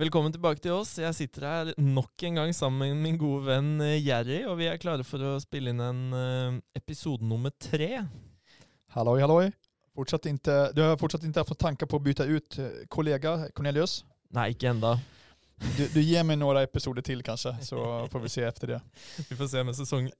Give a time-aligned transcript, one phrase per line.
[0.00, 0.94] Velkommen tilbake til oss.
[0.96, 4.70] Jeg sitter her nok en gang sammen med min gode venn eh, Jerry, og vi
[4.70, 8.06] er klare for å spille inn en eh, episode nummer tre.
[8.96, 9.50] Halloj, halloj.
[9.52, 14.04] Du har fortsatt inte haft tankar på att byta ut eh, kollega Cornelius?
[14.28, 15.00] Nej, inte ända.
[15.76, 18.80] Du, du ger mig några episoder till kanske, så får vi se efter det.
[19.30, 20.10] Vi får se med säsong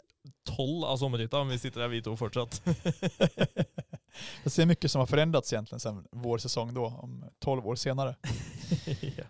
[0.56, 1.48] 12 av sommartittan.
[1.48, 2.62] Vi sitter här vi två fortsatt.
[4.42, 8.16] jag ser mycket som har förändrats egentligen sedan vår säsong då, om 12 år senare.
[9.00, 9.24] ja.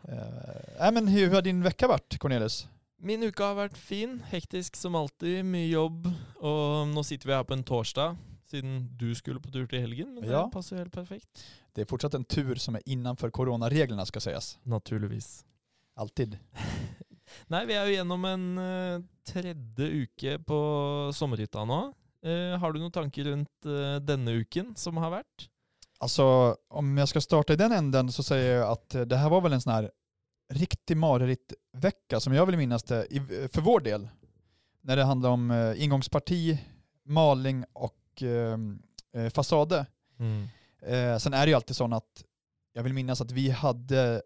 [0.86, 2.68] äh, men hur, hur har din vecka varit Cornelius?
[3.02, 7.44] Min vecka har varit fin, hektisk som alltid, mycket jobb och nu sitter vi här
[7.44, 8.16] på en torsdag
[8.50, 10.44] sedan du skulle på tur till helgen, men ja.
[10.44, 11.44] det passar helt perfekt.
[11.72, 14.58] Det är fortsatt en tur som är innanför coronareglerna ska sägas.
[14.62, 15.44] Naturligtvis.
[15.94, 16.38] Alltid.
[17.48, 20.58] Nei, vi er jo gjennom en eh, tredje uke på
[21.14, 21.80] sommerhytta nå.
[22.24, 25.48] Eh, har du noen tanker rundt eh, denne uken som har vært?
[26.00, 29.30] Alltså, om jag ska starta i den änden så säger jag att eh, det här
[29.30, 29.90] var väl en sån här
[30.52, 30.96] riktig
[31.72, 34.08] vecka som jag vill minnas det, i- för vår del.
[34.82, 36.58] När det handlar om ingångsparti,
[37.04, 38.58] maling och eh,
[39.24, 39.86] eh, fasade.
[40.82, 42.24] Eh, sen är det ju alltid så att
[42.72, 44.22] jag vill minnas att vi hade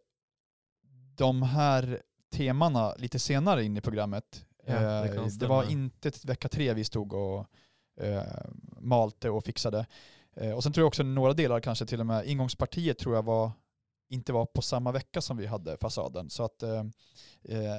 [1.17, 2.03] de här
[2.37, 4.45] temana lite senare in i programmet.
[4.67, 7.47] Ja, det Eh, det var inte vecka tre vi stod och
[8.01, 8.23] eh,
[8.81, 9.87] malte och fixade.
[10.37, 13.23] Eh, och sen tror jag också några delar kanske till och med ingångspartiet tror jag
[13.23, 13.53] var
[14.09, 16.31] inte var på samma vecka som vi hade fasaden.
[16.31, 16.85] Så att, eh,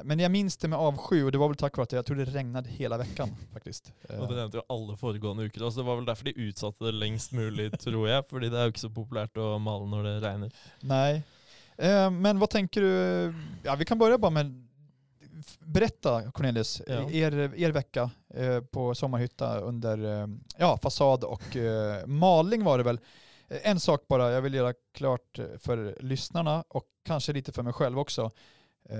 [0.03, 2.17] men jag minns det med avsky och det var väl tack vare att jag tror
[2.17, 3.91] det regnade hela veckan faktiskt.
[4.09, 5.63] Og det nevnte jo alle foregående uker.
[5.65, 8.25] Altså, det var vel derfor de utsatte det lengst mulig, tror jeg.
[8.29, 10.59] Fordi det er jo ikke så populært å male når det regner.
[10.81, 11.23] Nej.
[11.77, 13.33] Eh, men vad tänker du?
[13.63, 14.67] Ja, vi kan börja bara med
[15.59, 17.09] Berätta Cornelius, Ja.
[17.09, 20.27] er, er vecka eh, på sommarhytta under eh,
[20.57, 21.57] ja, fasad och
[22.05, 22.99] maling var det väl.
[23.47, 27.99] En sak bara, jag vill göra klart för lyssnarna och kanske lite för mig själv
[27.99, 28.31] också.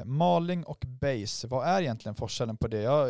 [0.06, 2.82] Maling och base, vad är egentligen forskellen på det?
[2.82, 3.10] Jag,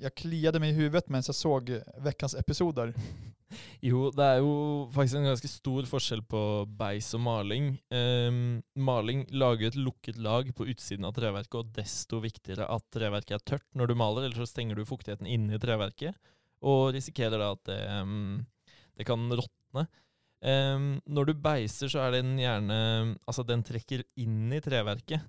[0.00, 2.94] jag kliade mig i huvudet medan jag såg veckans episoder.
[3.80, 7.82] Jo, det är ju faktiskt en ganska stor forskjell på beis och maling.
[7.90, 13.30] Um, maling lager ett lukket lag på utsidan av treverket, och desto viktigare att treverket
[13.30, 16.16] är tørt när du maler, eller så stänger du fuktigheten inne i treverket,
[16.60, 18.46] och riskerar da at det, um, ehm,
[18.96, 19.86] det kan råtne.
[20.44, 25.20] Um, när du beiser, så är den gjerne Altså, den trekker inn i treverket,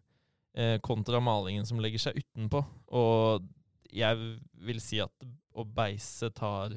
[0.58, 2.66] uh, kontra malingen som lägger sig utenpå.
[2.86, 3.42] och
[3.96, 4.36] jeg
[4.68, 5.26] vil si at
[5.56, 6.76] å beise tar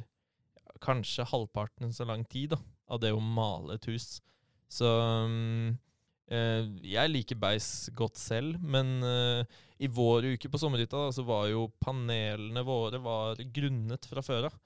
[0.83, 4.19] kanskje halvparten så lang tid da, av det å male et hus.
[4.71, 5.75] Så um,
[6.31, 11.25] eh, jeg liker beis godt selv, men eh, i vår uke på sommerhytta da, så
[11.27, 14.59] var jo panelene våre var grunnet fra før av.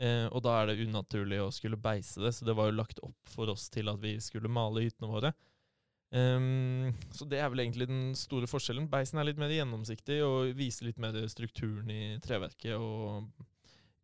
[0.00, 3.02] Eh, og da er det unaturlig å skulle beise det, så det var jo lagt
[3.04, 5.34] opp for oss til at vi skulle male hyttene våre.
[6.12, 8.88] Ehm, så det er vel egentlig den store forskjellen.
[8.90, 12.74] Beisen er litt mer gjennomsiktig og viser litt mer strukturen i treverket.
[12.76, 13.30] og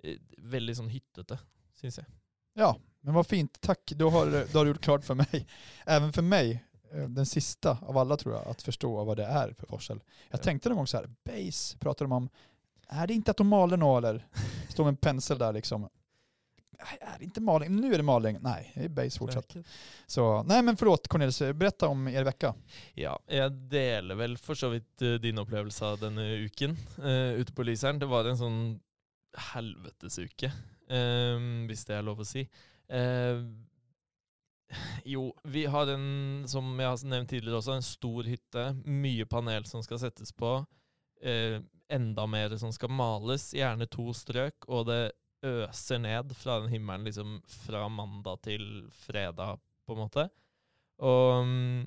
[0.05, 1.39] eh, Veldig sånn hyttete,
[1.81, 2.07] syns jeg.
[2.55, 3.61] Ja, men vad fint.
[3.61, 5.47] Tack, då har, då har du gjort klart för mig.
[5.87, 9.53] Även för mig, eh, den sista av alla tror jag, att förstå vad det är
[9.53, 10.01] för forskel.
[10.31, 10.43] Jag Ja.
[10.43, 12.29] tänkte någon gång så här, base pratar de om,
[12.89, 14.27] är det inte att de maler nå eller?
[14.69, 15.89] Står med en pensel där liksom.
[16.79, 17.77] Nej, är det inte maling?
[17.77, 18.39] Nu är det maling.
[18.41, 19.57] Nej, det är base fortsatt.
[20.07, 22.55] Så, nej men förlåt Cornelis, berätta om er vecka.
[22.95, 27.53] Ja, jeg deler vel for så vidt eh, din opplevelse av denne uken eh, ute
[27.53, 27.99] på Lyseren.
[27.99, 28.61] Det var en sånn
[29.53, 30.49] helvetesuke,
[30.89, 31.39] uh,
[31.69, 32.47] hvis det er lov å si.
[32.89, 33.43] Eh,
[35.05, 38.65] jo, vi har en, som jeg har nevnt tidligere også, en stor hytte.
[38.85, 40.59] Mye panel som skal settes på.
[41.23, 45.01] eh, enda mer som skal males, gjerne to strøk, og det
[45.45, 48.65] øser ned fra den himmelen liksom fra mandag til
[49.05, 50.25] fredag, på en måte.
[51.05, 51.85] Og mm,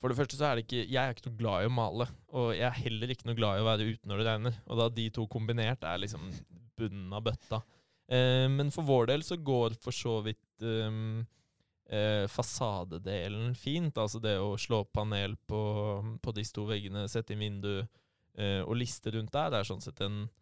[0.00, 2.06] for det første så er det ikke Jeg er ikke noe glad i å male,
[2.32, 4.62] og jeg er heller ikke noe glad i å være ute når det regner.
[4.68, 6.30] Og da de to kombinert er liksom
[6.78, 7.60] bunnen av bøtta.
[8.10, 11.26] Eh, men for vår del så går for så vidt um, ehm,
[11.90, 13.98] eh, fasadedelen fint.
[13.98, 15.60] Altså det å slå opp panel på,
[16.22, 17.74] på de to veggene, sette inn vindu,
[18.38, 20.39] Eh, og liste rundt der er sånn sett en, eh,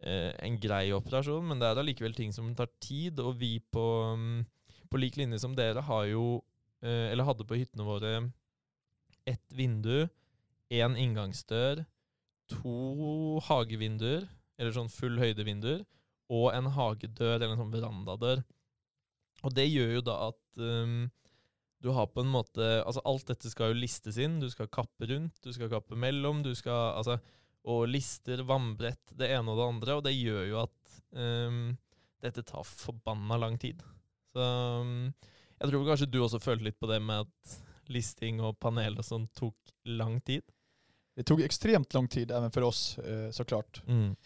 [0.00, 3.20] Eh, en grei operasjon, men det er allikevel ting som tar tid.
[3.20, 3.84] Og vi på,
[4.16, 4.40] mm,
[4.88, 6.42] på lik linje som dere har jo,
[6.82, 8.32] eh, eller hadde på hyttene våre,
[9.26, 10.08] ett vindu,
[10.70, 11.84] én inngangsdør,
[12.48, 14.26] to hagevinduer,
[14.58, 15.84] eller sånn full høydevinduer,
[16.30, 18.42] og en hagedør eller en sånn verandadør.
[19.44, 21.10] Og det gjør jo da at um,
[21.80, 24.38] du har på en måte Altså alt dette skal jo listes inn.
[24.40, 27.16] Du skal kappe rundt, du skal kappe mellom, du skal Altså
[27.68, 29.96] Og lister, vannbrett, det ene og det andre.
[29.98, 31.64] Og det gjør jo at um,
[32.22, 33.82] dette tar forbanna lang tid.
[34.32, 34.46] Så
[34.80, 35.10] um,
[35.60, 37.58] jeg tror kanskje du også følte litt på det med at
[37.90, 40.46] listing og panel og sånn tok lang tid.
[41.16, 43.82] Det tog extremt lång tid även för oss eh, såklart.
[43.86, 44.16] Mm.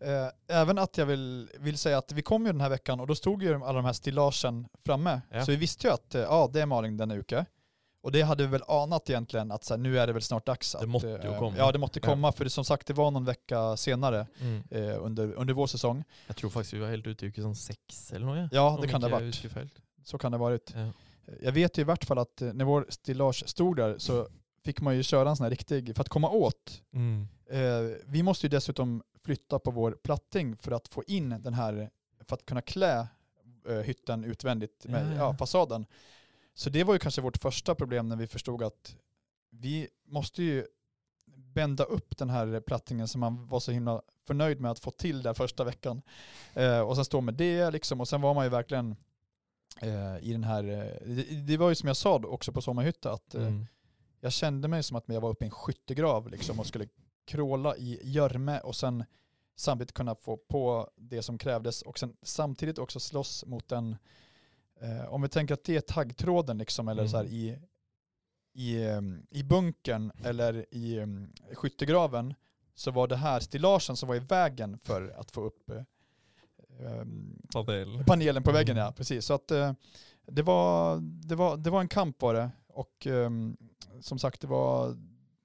[0.00, 3.06] Eh, Även att jag vill, vill säga att vi kom ju den här veckan och
[3.06, 5.20] då stod ju alla de här stillagen framme.
[5.30, 5.44] Ja.
[5.44, 7.46] Så vi visste ju att eh, ja, det är Malin denna uke.
[8.00, 10.46] Och det hade vi väl anat egentligen att så här, nu är det väl snart
[10.46, 10.72] dags.
[10.72, 11.58] Det att, måtte jo eh, komme.
[11.58, 12.06] Ja, det måtte Ja.
[12.08, 12.32] komma.
[12.32, 14.62] För det, som sagt, det var någon vecka senare Mm.
[14.70, 16.04] eh, under, under vår säsong.
[16.26, 18.36] Jeg tror faktisk vi var helt ute i sånn seks eller noe.
[18.38, 19.44] Ja, Ja, Om det kan det ha varit.
[20.04, 20.72] Så kan det ha varit.
[20.74, 20.92] Ja.
[21.42, 24.28] Jag vet ju i vart fall att eh, när vår stillage stod där så
[24.64, 27.28] fick man ju köra en sån här riktig, för att komma åt Mm.
[27.50, 31.90] Eh, vi måste ju dessutom flytta på vår platting för att få in den här,
[32.28, 33.06] för att kunna klä
[33.68, 35.36] eh, hytten utvändigt med Ja, ja, ja.
[35.36, 35.86] fasaden.
[36.58, 38.96] Så det var ju kanske vårt första problem när vi förstod att
[39.50, 40.66] vi måste ju
[41.36, 45.22] bända upp den här plattingen som man var så himla förnöjd med att få till
[45.22, 46.02] där första veckan.
[46.54, 48.96] Eh, och sen stå med det liksom, och sen var man ju verkligen
[49.80, 53.12] eh, i den här, eh, det, det var ju som jag sa också på Sommarhytta
[53.12, 53.66] att eh, Mm.
[54.20, 56.88] jag kände mig som att jag var uppe i en skyttegrav liksom och skulle
[57.24, 59.04] kråla i görme och sen
[59.56, 63.96] samtidigt kunna få på det som krävdes och sen samtidigt också slåss mot den,
[64.80, 67.10] eh, om vi tänker att det är taggtråden liksom eller Mm.
[67.10, 67.58] så här i,
[68.54, 72.34] i, em, i bunkern eller i em, skyttegraven
[72.74, 75.70] så var det här stillagen som var i vägen för att få upp
[76.80, 78.04] em, Panel.
[78.06, 78.84] panelen på väggen Mm.
[78.86, 79.24] ja, precis.
[79.26, 79.72] Så att eh,
[80.26, 82.50] det var, det, var, det var en kamp var det.
[82.66, 83.56] Och ehm,
[84.00, 84.96] som sagt det var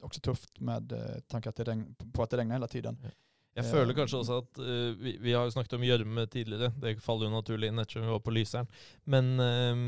[0.02, 2.98] också tufft med eh, tanke att det regn, på att det regnade hela tiden.
[3.54, 6.72] Jeg Eh, føler kanskje også at eh, vi, vi har jo snakket om gjørme tidligere,
[6.82, 8.70] det faller jo naturlig inn ettersom vi var på Lyseren.
[9.06, 9.84] Men eh,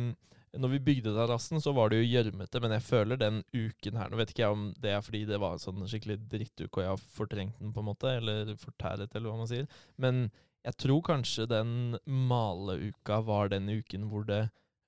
[0.61, 4.11] når vi bygde terrassen, så var det jo gjørmete, men jeg føler den uken her
[4.11, 6.83] Nå vet ikke jeg om det er fordi det var en sånn skikkelig drittuke og
[6.83, 9.65] jeg har fortrengt den, på en måte, eller fortæret, eller hva man sier.
[9.99, 10.27] Men
[10.65, 14.45] jeg tror kanskje den maleuka var den uken hvor det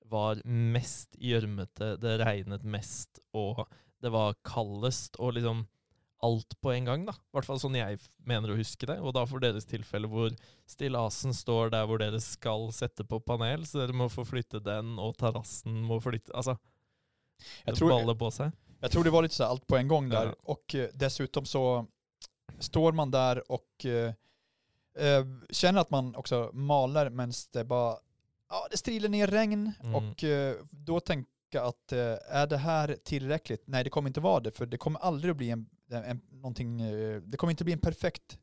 [0.08, 3.66] var mest gjørmete, det regnet mest, og
[4.02, 5.66] det var kaldest, og liksom
[6.22, 7.12] alt på en gang, da.
[7.12, 8.96] I hvert fall sånn jeg mener å huske det.
[9.00, 10.32] Og da for deres tilfelle hvor
[10.66, 14.96] stillasen står der hvor dere skal sette på panel, så dere må få flytte den,
[14.98, 16.56] og terrassen må flytte Altså,
[17.66, 18.50] det tror, baller på seg.
[18.80, 20.26] jag tror det var lite så allt på en gång där.
[20.26, 20.34] Ja.
[20.42, 21.86] Och eh, dessutom så
[22.58, 24.12] står man där och eh,
[24.98, 27.96] eh, känner att man också maler medan det bara,
[28.50, 29.94] ja det strilar ner regn Mm.
[29.94, 33.62] och eh, då tänka att eh, är det här tillräckligt?
[33.66, 36.80] Nej det kommer inte vara det för det kommer aldrig att bli en, en, någonting,
[36.80, 38.38] eh, det kommer inte bli en perfekt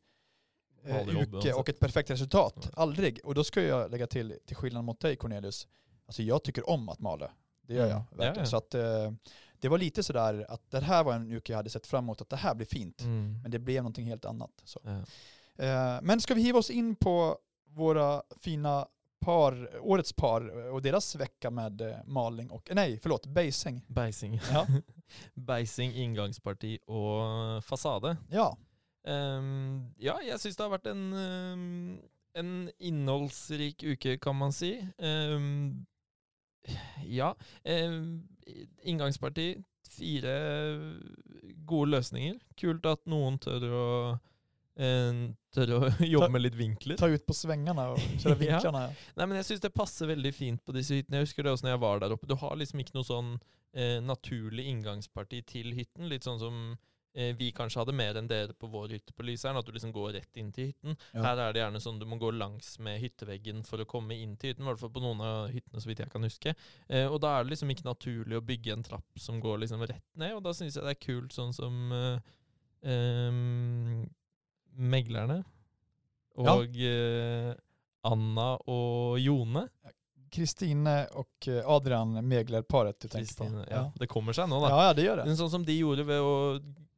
[0.83, 2.71] eh, uke och ett perfekt resultat.
[2.73, 3.19] Aldrig.
[3.23, 5.67] Och då ska jag lägga till, till skillnad mot dig Cornelius,
[6.05, 7.31] alltså jag tycker om att mala.
[7.61, 7.91] Det gör Mm.
[7.91, 8.39] jag Ja, verkligen.
[8.39, 8.45] ja.
[8.45, 9.11] Så att eh,
[9.59, 12.21] det var lite sådär att det här var en uke jag hade sett fram emot,
[12.21, 13.01] att det här blir fint.
[13.01, 13.39] Mm.
[13.41, 14.51] Men det blev någonting helt annat.
[14.63, 14.79] Så.
[14.83, 14.91] Ja.
[15.65, 17.37] Eh, men ska vi hiva oss in på
[17.67, 18.87] våra fina
[19.19, 23.81] par, årets par och deras vecka med maling och, nej förlåt, basing.
[23.87, 24.39] Beising.
[24.51, 24.67] Ja.
[25.35, 28.15] Beising, inngangsparti og fasade.
[28.33, 28.49] Ja,
[29.05, 31.97] Ehm, ja, jeg syns det har vært en, ehm,
[32.35, 34.75] en innholdsrik uke, kan man si.
[34.99, 35.85] Ehm,
[37.05, 37.33] ja.
[38.83, 40.33] inngangsparti, fire
[41.67, 42.39] gode løsninger.
[42.57, 43.85] Kult at noen tør å,
[46.15, 46.97] jobbe med litt vinkler.
[46.97, 48.81] ta ut på svängarna och köra vinklarna.
[48.81, 48.89] Ja.
[49.15, 51.21] Nei, men jeg syns det passer veldig fint på disse hyttene.
[51.21, 52.27] Jeg husker det også når jeg var der oppe.
[52.27, 53.37] Du har liksom ikke noe sånn
[53.75, 56.09] eh, naturlig inngangsparti til hytten.
[56.11, 56.59] Litt sånn som
[57.15, 59.61] eh, vi kanskje hadde mer enn dere på vår hytte på Lyseren.
[59.61, 60.99] At du liksom går rett inn til hytten.
[61.13, 61.23] Ja.
[61.29, 64.35] Her er det gjerne sånn du må gå langs med hytteveggen for å komme inn
[64.35, 64.67] til hytten.
[64.67, 66.55] I hvert fall på noen av hyttene, så vidt jeg kan huske.
[66.89, 69.87] Eh, og da er det liksom ikke naturlig å bygge en trapp som går liksom
[69.87, 70.35] rett ned.
[70.35, 72.35] Og da syns jeg det er kult sånn som eh,
[72.91, 74.05] ehm,
[74.75, 75.43] meglerne
[76.37, 76.53] Ja.
[76.57, 77.53] og eh,
[78.03, 79.67] Anna og Jone.
[80.31, 83.71] Kristine och eh, Adrian Megler-paret du tänker Kristine, på.
[83.71, 83.91] ja.
[83.95, 84.69] Det kommer seg nå, da.
[84.69, 85.25] ja, ja, det gör det.
[85.29, 86.33] Men sånn som de gjorde ved å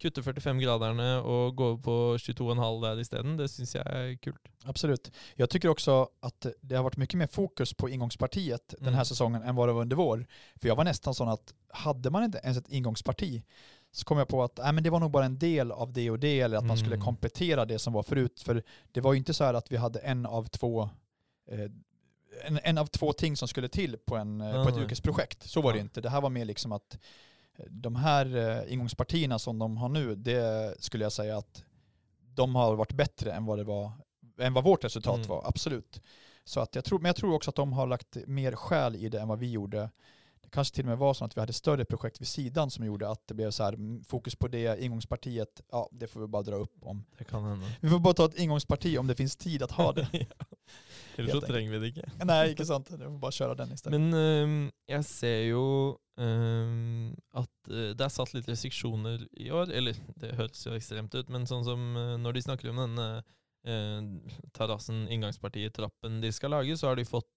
[0.02, 4.42] kutte 45-graderne og gå på 22,5 der isteden, det syns jeg er kult.
[4.66, 5.12] Absolut.
[5.36, 9.06] Jag tycker också att det har varit mycket mer fokus på ingångspartiet den här Mm.
[9.06, 10.26] säsongen än vad det var under vår.
[10.62, 13.44] För jag var nästan sån att hade man inte ens ett ingångsparti
[13.92, 16.10] så kom jag på att äh, men det var nog bara en del av det
[16.12, 17.06] och det, eller att man skulle Mm.
[17.06, 18.42] komplettera det som var förut.
[18.46, 20.90] För det var ju inte så här att vi hade en av två
[21.52, 21.60] eh,
[22.46, 25.44] en, en av två ting som skulle till på, en, Ja, på ett yrkesprojekt.
[25.44, 26.02] Så var det inte.
[26.02, 26.98] Det här var mer liksom att
[27.58, 31.64] eh, de här eh, ingångspartierna som de har nu, det skulle jag säga att
[32.36, 33.92] de har varit bättre än vad det var
[34.40, 35.28] än vad vårt resultat Mm.
[35.28, 36.02] var, absolut.
[36.44, 39.10] Så att jag tror, men jag tror också att de har lagt mer själ i
[39.10, 39.90] det än vad vi gjorde.
[40.48, 42.86] Det kanske till och med var så att vi hade större projekt vid sidan som
[42.86, 46.28] gjorde att det blev så här mm, fokus på det, ingångspartiet, ja det får vi
[46.28, 47.04] bara dra upp om.
[47.18, 47.66] Det kan hende.
[47.82, 50.08] Vi får bara ta ett ingångsparti om det finns tid att ha det.
[50.12, 50.46] ja.
[51.18, 52.10] Ellers så trenger vi det ikke.
[52.26, 52.92] Nej, inte sant.
[52.92, 54.02] Vi får bara köra den istället.
[54.02, 55.64] Men ehm, jeg ser jo
[56.22, 59.74] ehm, at eh, det er satt litt restriksjoner i år.
[59.74, 63.10] Eller det høres jo ekstremt ut, men sånn som eh, når de snakker om denne
[63.68, 67.34] eh, terrassen, inngangspartiet, trappen de skal lage, så har de fått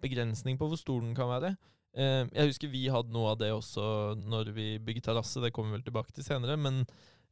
[0.00, 1.50] begrensning på hvor stor den kan være.
[1.96, 5.72] Eh, jeg husker vi hadde noe av det også når vi bygget terrasse, det kommer
[5.72, 6.84] vi vel tilbake til senere, men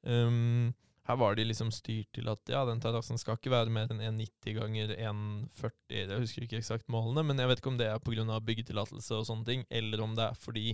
[0.06, 0.74] ehm, um,
[1.06, 4.00] her var de liksom styrt til at ja, den terrassen skal ikke være mer enn
[4.02, 5.92] 1,90 ganger 1,40.
[5.94, 8.40] Jeg husker ikke eksakt målene, men jeg vet ikke om det er pga.
[8.42, 10.72] byggetillatelse og sånne ting, eller om det er fordi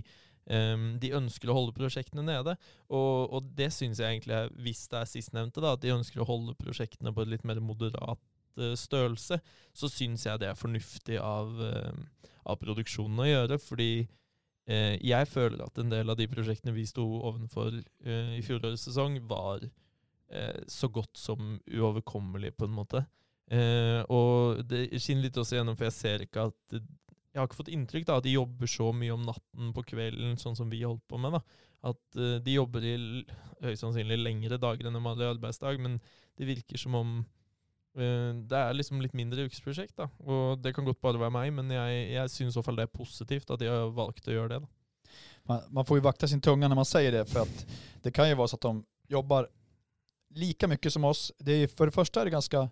[0.49, 2.57] um, de ehm, ønsker å holde prosjektene nede.
[2.89, 6.29] Og, og det syns jeg egentlig hvis det er sistnevnte, da, at de ønsker å
[6.31, 8.23] holde prosjektene på et litt mer moderat
[8.77, 9.39] størrelse,
[9.73, 13.59] så syns jeg det er fornuftig av, eh, av produksjonen å gjøre.
[13.61, 18.43] Fordi eh, jeg føler at en del av de prosjektene vi sto ovenfor eh, i
[18.45, 23.05] fjorårets sesong, var eh, så godt som uoverkommelige, på en måte.
[23.51, 26.77] Eh, og det skinner litt også gjennom, for jeg ser ikke at
[27.33, 30.35] Jeg har ikke fått inntrykk av at de jobber så mye om natten på kvelden,
[30.37, 31.33] sånn som vi holdt på med.
[31.33, 31.39] da.
[31.89, 32.95] At eh, de jobber i
[33.63, 35.97] høyst sannsynlig lengre dager enn en vanlig arbeidsdag, men
[36.37, 37.25] det virker som om eh,
[37.93, 39.95] det er liksom litt mindre ukesprosjekt.
[39.97, 40.07] da.
[40.25, 42.87] Og det kan godt bare være meg, men jeg, jeg syns i så fall det
[42.87, 44.59] er positivt at har valgt å gjøre det.
[44.65, 45.13] da.
[45.43, 47.65] Man, man får ju vakta sin tunga när man säger det för att
[48.01, 49.47] det kan ju vara så att de jobbar
[50.29, 51.31] lika mycket som oss.
[51.37, 52.69] Det är, för det första är det ganska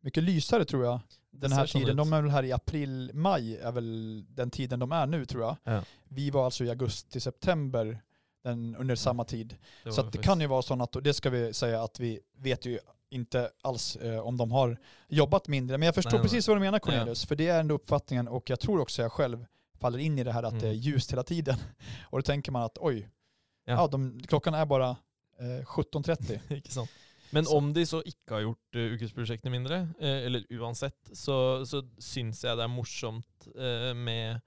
[0.00, 1.00] mycket lysare tror jag.
[1.30, 4.92] Den här tiden, de är väl här i april, maj är väl den tiden de
[4.92, 5.56] är nu tror jag.
[5.64, 5.84] Ja.
[6.08, 8.00] Vi var alltså i augusti, september
[8.42, 9.56] den, under samma tid.
[9.90, 12.66] Så det kan ju vara så att, och det ska vi säga att vi vet
[12.66, 12.78] ju
[13.12, 14.76] inte alls eh, om de har
[15.08, 15.78] jobbat mindre.
[15.78, 16.22] Men jag förstår Nej, nej.
[16.22, 19.12] precis vad du menar Cornelius, för det är ändå uppfattningen och jag tror också jag
[19.12, 19.46] själv
[19.80, 20.80] faller in i det här att det är Mm.
[20.82, 21.56] ljust hela tiden.
[22.10, 23.08] Och då tänker man att oj,
[23.64, 23.72] Ja.
[23.72, 23.86] ja.
[23.86, 24.90] de, klockan är bara
[25.38, 26.38] eh, 17.30.
[26.56, 26.90] Ikke sant.
[27.30, 31.64] Men Så- om de så ikke har gjort uh, ukesprosjektene mindre, eh, eller uansett, så,
[31.66, 34.40] så syns jeg det er morsomt eh, med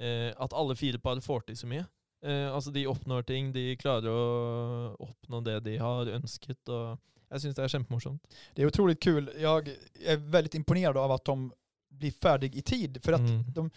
[0.00, 1.84] eh, at alle fire par får til så mye.
[2.24, 6.68] Eh, altså De oppnår ting, de klarer å oppnå det de har ønsket.
[6.68, 6.98] og
[7.30, 8.22] Jeg syns det er kjempemorsomt.
[8.54, 9.30] Det är otroligt kul.
[9.38, 9.68] Jag
[10.06, 11.52] är väldigt imponerad av att de
[11.88, 13.02] blir färdig i tid.
[13.02, 13.44] För att Mm.
[13.54, 13.70] de,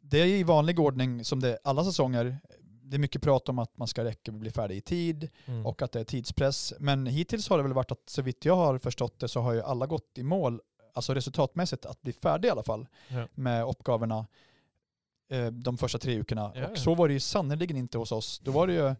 [0.00, 2.38] det är i vanlig ordning som det är alla säsonger.
[2.82, 5.28] Det är mycket prat om att man ska räcka bli färdig i tid.
[5.46, 5.66] Mm.
[5.66, 6.74] och att det är tidspress.
[6.78, 9.52] Men hittills har det väl varit att så vitt jag har förstått det så har
[9.52, 10.60] ju alla gått i mål,
[10.94, 13.28] alltså resultatmässigt att bli färdig i alla fall Ja.
[13.34, 14.26] med uppgavorna
[15.28, 16.52] eh, de första tre veckorna.
[16.54, 18.38] Ja, och så var det ju sannerligen inte hos oss.
[18.44, 18.94] Då var det ju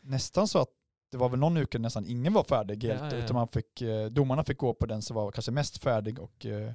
[0.00, 0.68] nästan så att
[1.12, 3.24] det var väl någon vecka nästan ingen var färdig helt, Ja, ja, ja.
[3.24, 6.46] utan man fick, eh, domarna fick gå på den som var kanske mest färdig och
[6.46, 6.72] eh,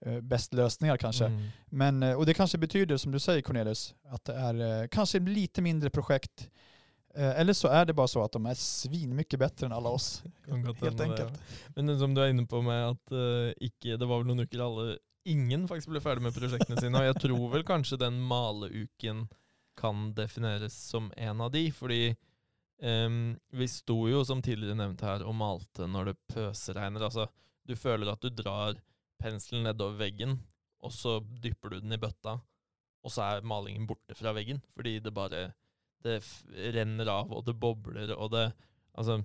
[0.00, 1.24] eh, bäst lösningar kanske.
[1.24, 1.48] Mm.
[1.66, 5.62] Men, eh, och det kanske betyder, som du säger Cornelius, att det är kanske lite
[5.62, 6.48] mindre projekt.
[7.16, 10.22] Eller så är det bara så att de är svin mycket bättre än alla oss.
[10.80, 11.42] Helt enkelt.
[11.76, 14.64] Men som du er inne på med at eh, ikke, det var vel noen uker
[14.64, 16.98] alle ingen faktisk ble ferdig med prosjektene sine.
[16.98, 19.28] Og jeg tror vel kanskje den maleuken
[19.78, 22.16] kan defineres som en av de, fordi
[22.82, 27.06] Um, vi sto jo, som tidligere nevnt her, og malte når det pøsregner.
[27.06, 27.28] Altså,
[27.64, 28.78] du føler at du drar
[29.22, 30.38] penselen nedover veggen,
[30.84, 32.38] og så dypper du den i bøtta,
[33.04, 35.46] og så er malingen borte fra veggen, fordi det bare
[36.04, 36.18] det
[36.74, 38.50] renner av, og det bobler, og det
[38.94, 39.16] Altså,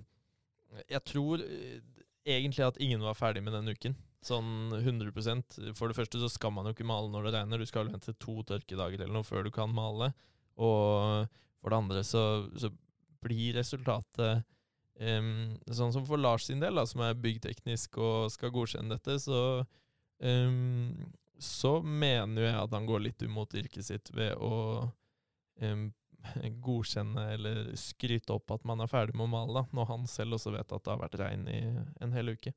[0.90, 1.78] jeg tror eh,
[2.26, 3.94] egentlig at ingen var ferdig med den uken.
[4.26, 7.62] Sånn 100% For det første så skal man jo ikke male når det regner.
[7.62, 10.10] Du skal vel vente to tørkedager eller noe før du kan male.
[10.60, 11.30] Og
[11.62, 12.24] for det andre så,
[12.58, 12.72] så
[13.22, 14.44] blir resultatet
[15.00, 19.18] em, Sånn som for Lars sin del, da, som er byggteknisk og skal godkjenne dette,
[19.22, 19.64] så
[20.22, 24.90] em, så mener jeg at han går litt imot yrket sitt ved å
[25.64, 25.88] em,
[26.66, 30.36] godkjenne eller skryte opp at man er ferdig med å male, da, når han selv
[30.36, 31.62] også vet at det har vært regn i
[32.04, 32.52] en hel uke.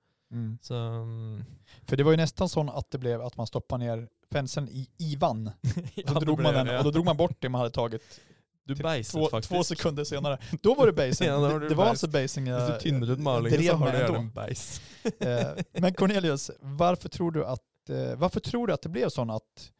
[0.61, 1.43] Så mm,
[1.85, 4.89] För det var ju nästan så att det blev att man stoppade ner penseln i
[4.97, 5.51] ivan.
[5.95, 6.77] ja, Och, så drog man den, ja.
[6.77, 8.21] och då drog man bort det man hade tagit
[8.65, 9.49] Du typ beiset två, faktisk.
[9.49, 10.37] två sekunder senare.
[10.61, 11.27] Då var det basing.
[11.31, 14.15] Ja, det, det var alltså basing jag, ut jag malingen, drev så har med du
[14.15, 14.29] ändå.
[14.35, 14.81] beis.
[15.19, 19.31] Eh, Men Cornelius, varför tror du att, eh, varför tror du att det blev så
[19.31, 19.71] att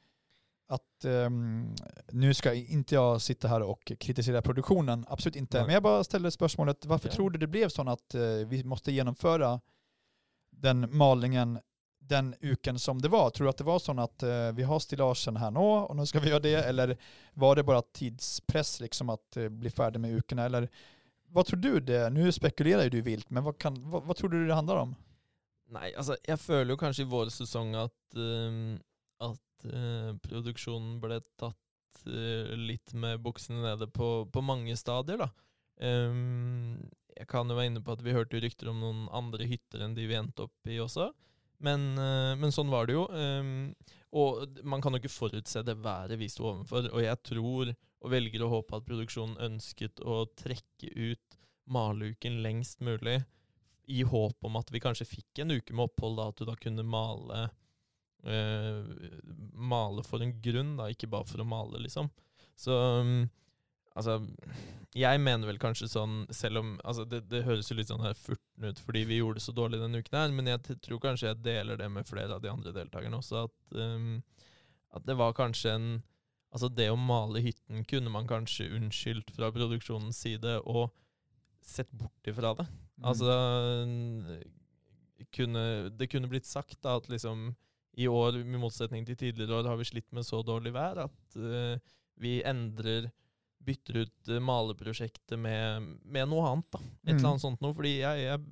[0.68, 1.76] att ehm,
[2.12, 5.58] nu ska inte jag sitta här och kritisera produktionen, absolut inte.
[5.58, 5.66] Nej.
[5.66, 7.14] Men jag bara ställer spörsmålet, varför Ja.
[7.16, 9.62] tror du det blev så att eh, vi måste genomföra
[10.52, 11.60] den malingen
[12.08, 13.30] den uken som det var?
[13.30, 16.06] Tror du att det var så att eh, vi har stillagen här nu och nu
[16.06, 16.56] ska vi göra det?
[16.56, 16.98] Eller
[17.34, 20.46] var det bara tidspress liksom att eh, bli färdig med ukorna?
[20.46, 20.70] Eller
[21.34, 22.10] vad tror du det?
[22.10, 24.96] Nu spekulerar ju du vilt, men vad, kan, vad, vad tror du det handlar om?
[25.74, 28.76] Nei, altså, jeg føler jo kanskje i vår sesong at, ehm,
[29.24, 35.32] at eh, produksjonen ble tatt eh, litt med buksene nede på, på mange stadier, da.
[35.82, 36.78] Ehm,
[37.18, 39.86] jeg kan jo være inne på at vi hørte jo rykter om noen andre hytter
[39.86, 41.10] enn de vi endte opp i også.
[41.64, 43.06] Men, eh, men sånn var det jo.
[43.16, 43.72] Ehm,
[44.14, 46.90] og man kan jo ikke forutse det været vi sto overfor.
[46.92, 47.72] Og jeg tror,
[48.04, 51.40] og velger å håpe, at produksjonen ønsket å trekke ut
[51.72, 53.22] maleuken lengst mulig
[53.92, 56.56] i håp om at vi kanskje fikk en uke med opphold, da, at du da
[56.60, 57.46] kunne male
[58.28, 58.84] eh,
[59.54, 62.10] Male for en grunn, da, ikke bare for å male, liksom.
[62.60, 63.24] Så um,
[63.94, 64.20] altså
[64.98, 68.16] Jeg mener vel kanskje sånn, selv om altså det, det høres jo litt sånn her
[68.18, 71.32] furten ut fordi vi gjorde det så dårlig denne uken her, men jeg tror kanskje
[71.32, 74.18] jeg deler det med flere av de andre deltakerne også, at, um,
[74.94, 75.94] at det var kanskje en
[76.54, 80.92] Altså, det å male hytten kunne man kanskje unnskyldt fra produksjonens side og
[81.66, 82.68] sett bort ifra det.
[82.70, 83.08] Mm.
[83.10, 83.38] Altså
[85.34, 87.56] kunne, Det kunne blitt sagt da at liksom
[87.98, 91.36] i år, i motsetning til tidligere år, har vi slitt med så dårlig vær at
[91.38, 91.82] eh,
[92.22, 93.12] vi endrer
[93.64, 96.80] Bytter ut eh, maleprosjektet med, med noe annet, da.
[96.80, 97.18] Et Mm.
[97.18, 97.74] eller annet sånt noe.
[97.74, 98.46] Fordi jeg, jeg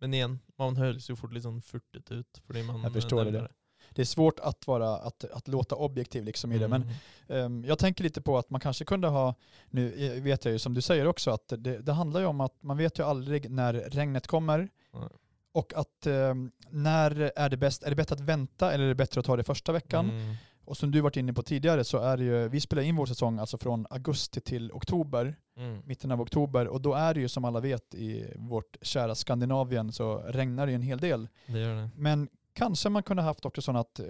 [0.00, 2.40] Men igjen, man høres jo fort litt sånn furtete ut.
[2.46, 3.54] Fordi man Jag förstår nevner det.
[3.94, 6.94] Det är svårt att, vara, att, att låta objektiv liksom i det, men Mm.
[7.28, 9.34] Ehm, Jag tänker lite på att man kanske kunde ha,
[9.70, 12.40] nu eh, vet jag ju som du säger också, att det, det handlar ju om
[12.40, 15.08] att man vet ju aldrig när regnet kommer Nej.
[15.52, 18.94] och att ehm, när är det bäst, är det bättre att vänta eller är det
[18.94, 20.10] bättre att ta det första veckan?
[20.10, 20.34] Mm.
[20.70, 23.06] Och som du varit inne på tidigare så är det ju, vi spelar in vår
[23.06, 25.82] säsong alltså från augusti till oktober, Mm.
[25.86, 29.92] mitten av oktober och då är det ju som alla vet i vårt kära Skandinavien
[29.92, 31.28] så regnar det ju en hel del.
[31.46, 31.90] Det gjør det.
[31.96, 34.06] Men kanske man kunde haft också sån att eh,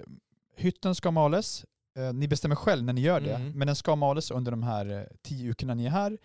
[0.56, 1.64] hytten ska males,
[1.96, 3.52] eh, ni bestämmer själv när ni gör det, Mm.
[3.58, 6.18] men den ska males under de här eh, tio ukorna ni är här.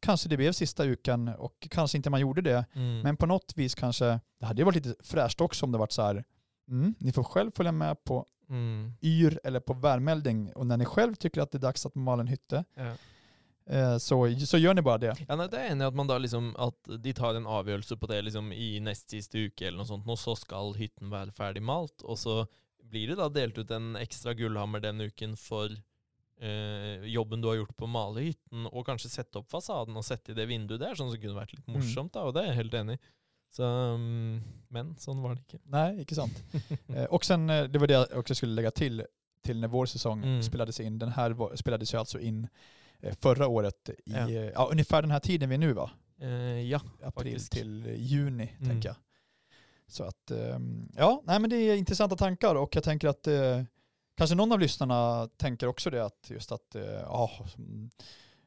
[0.00, 3.00] Kanske det blev sista ukan och kanske inte man gjorde det, Mm.
[3.00, 5.92] men på något vis kanske, det hade ju varit lite fräscht också om det varit
[5.92, 6.24] så här,
[6.68, 8.92] mm, ni får själv följa med på Mm.
[9.02, 12.20] yr eller på värmelding och när ni själv tycker att det är dags att mala
[12.20, 12.92] en hytte Ja.
[13.66, 15.16] eh, så, så gör ni bara det.
[15.28, 17.46] Ja, nei, det er jeg enig i at man da liksom At de tar en
[17.46, 21.10] avgjørelse på det liksom i nest siste uke eller noe sånt, og så skal hytten
[21.10, 22.02] være ferdig malt.
[22.04, 22.46] Og så
[22.84, 25.72] blir det da delt ut en ekstra gullhammer den uken for
[26.40, 30.04] eh, jobben du har gjort på å male hytten, og kanskje sette opp fasaden og
[30.04, 32.52] sette i det vinduet der, sånn som kunne vært litt morsomt, da, og det er
[32.52, 33.02] jeg helt enig i.
[33.56, 35.58] Så, mm, men sånn var det ikke.
[35.70, 36.42] Nej, inte sant.
[36.88, 39.04] Eh, och sen, eh, det var det jag också skulle lägga till,
[39.44, 40.42] till när vår säsong Mm.
[40.42, 40.98] spelades in.
[40.98, 42.48] Den här spelades ju alltså in
[43.00, 44.30] eh, förra året i Ja.
[44.30, 44.68] ja.
[44.72, 45.90] ungefär den här tiden vi är nu va?
[46.20, 46.80] Eh, ja.
[47.02, 47.52] April Faktiskt.
[47.52, 48.68] till juni Mm.
[48.70, 48.96] tänker jag.
[49.86, 53.62] Så att, ehm, ja, nej men det är intressanta tankar och jag tänker att eh,
[54.16, 57.30] kanske någon av lyssnarna tänker också det att just att, ja,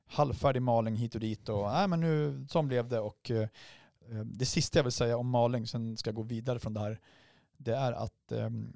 [0.10, 3.48] halvfärdig maling hit och dit och nej men nu, som blev det och eh,
[4.26, 7.00] det sista jag vill säga om maling, sen ska jag gå vidare från det här,
[7.58, 8.74] det är att ehm,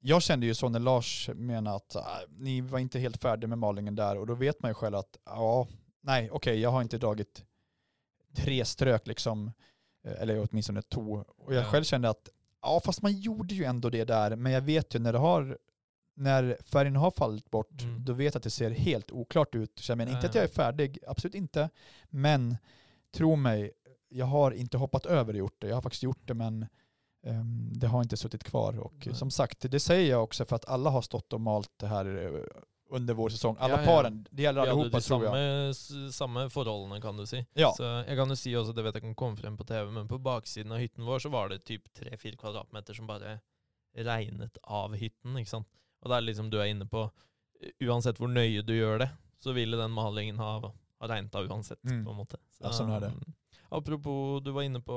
[0.00, 3.58] jag kände ju så när Lars menade att ah, ni var inte helt färdiga med
[3.58, 5.68] malingen där och då vet man ju själv att ja,
[6.00, 7.44] nej okej jag har inte dragit
[8.36, 9.52] tre strök liksom,
[10.04, 11.24] eh, eller åtminstone två.
[11.36, 11.68] Och jag Ja.
[11.70, 12.28] själv kände att
[12.62, 15.58] ja fast man gjorde ju ändå det där, men jag vet ju när det har
[16.14, 18.04] när färgen har fallit bort, Mm.
[18.04, 19.78] då vet jag att det ser helt oklart ut.
[19.78, 20.48] Så jag menar inte Ja, att jag ja.
[20.48, 21.70] är färdig, absolut inte.
[22.08, 22.56] Men
[23.14, 23.72] tro mig,
[24.12, 25.68] jag har inte hoppat över och gjort det.
[25.68, 26.66] Jag har faktiskt gjort det men
[27.26, 28.78] ehm, det har inte suttit kvar.
[28.78, 29.14] Och Nej.
[29.14, 32.06] som sagt, det säger jag också för att alla har stått och malt det här
[32.34, 32.40] eh,
[32.90, 33.56] under vår säsong.
[33.58, 33.86] Alla Ja, ja.
[33.86, 35.32] paren, det gäller allihopa de tror jag.
[35.32, 35.68] samme,
[36.10, 37.46] s- samme forholdene, kan du si.
[37.54, 37.72] Ja.
[37.76, 40.08] Så jeg kan jo si også, det vet jeg kan komme frem på TV, men
[40.08, 43.38] på baksiden av hytten vår så var det typ 3-4 kvadratmeter som bare
[43.96, 45.36] regnet av hytten.
[45.36, 47.06] Og det er liksom du er inne på,
[47.84, 49.10] uansett hvor nøye du gjør det,
[49.42, 50.58] så ville den malingen ha,
[51.00, 52.04] ha regnet av uansett, Mm.
[52.04, 52.36] på en måte.
[52.58, 53.12] Så, Ja, sånn er det.
[53.72, 54.96] Apropos, du var inne på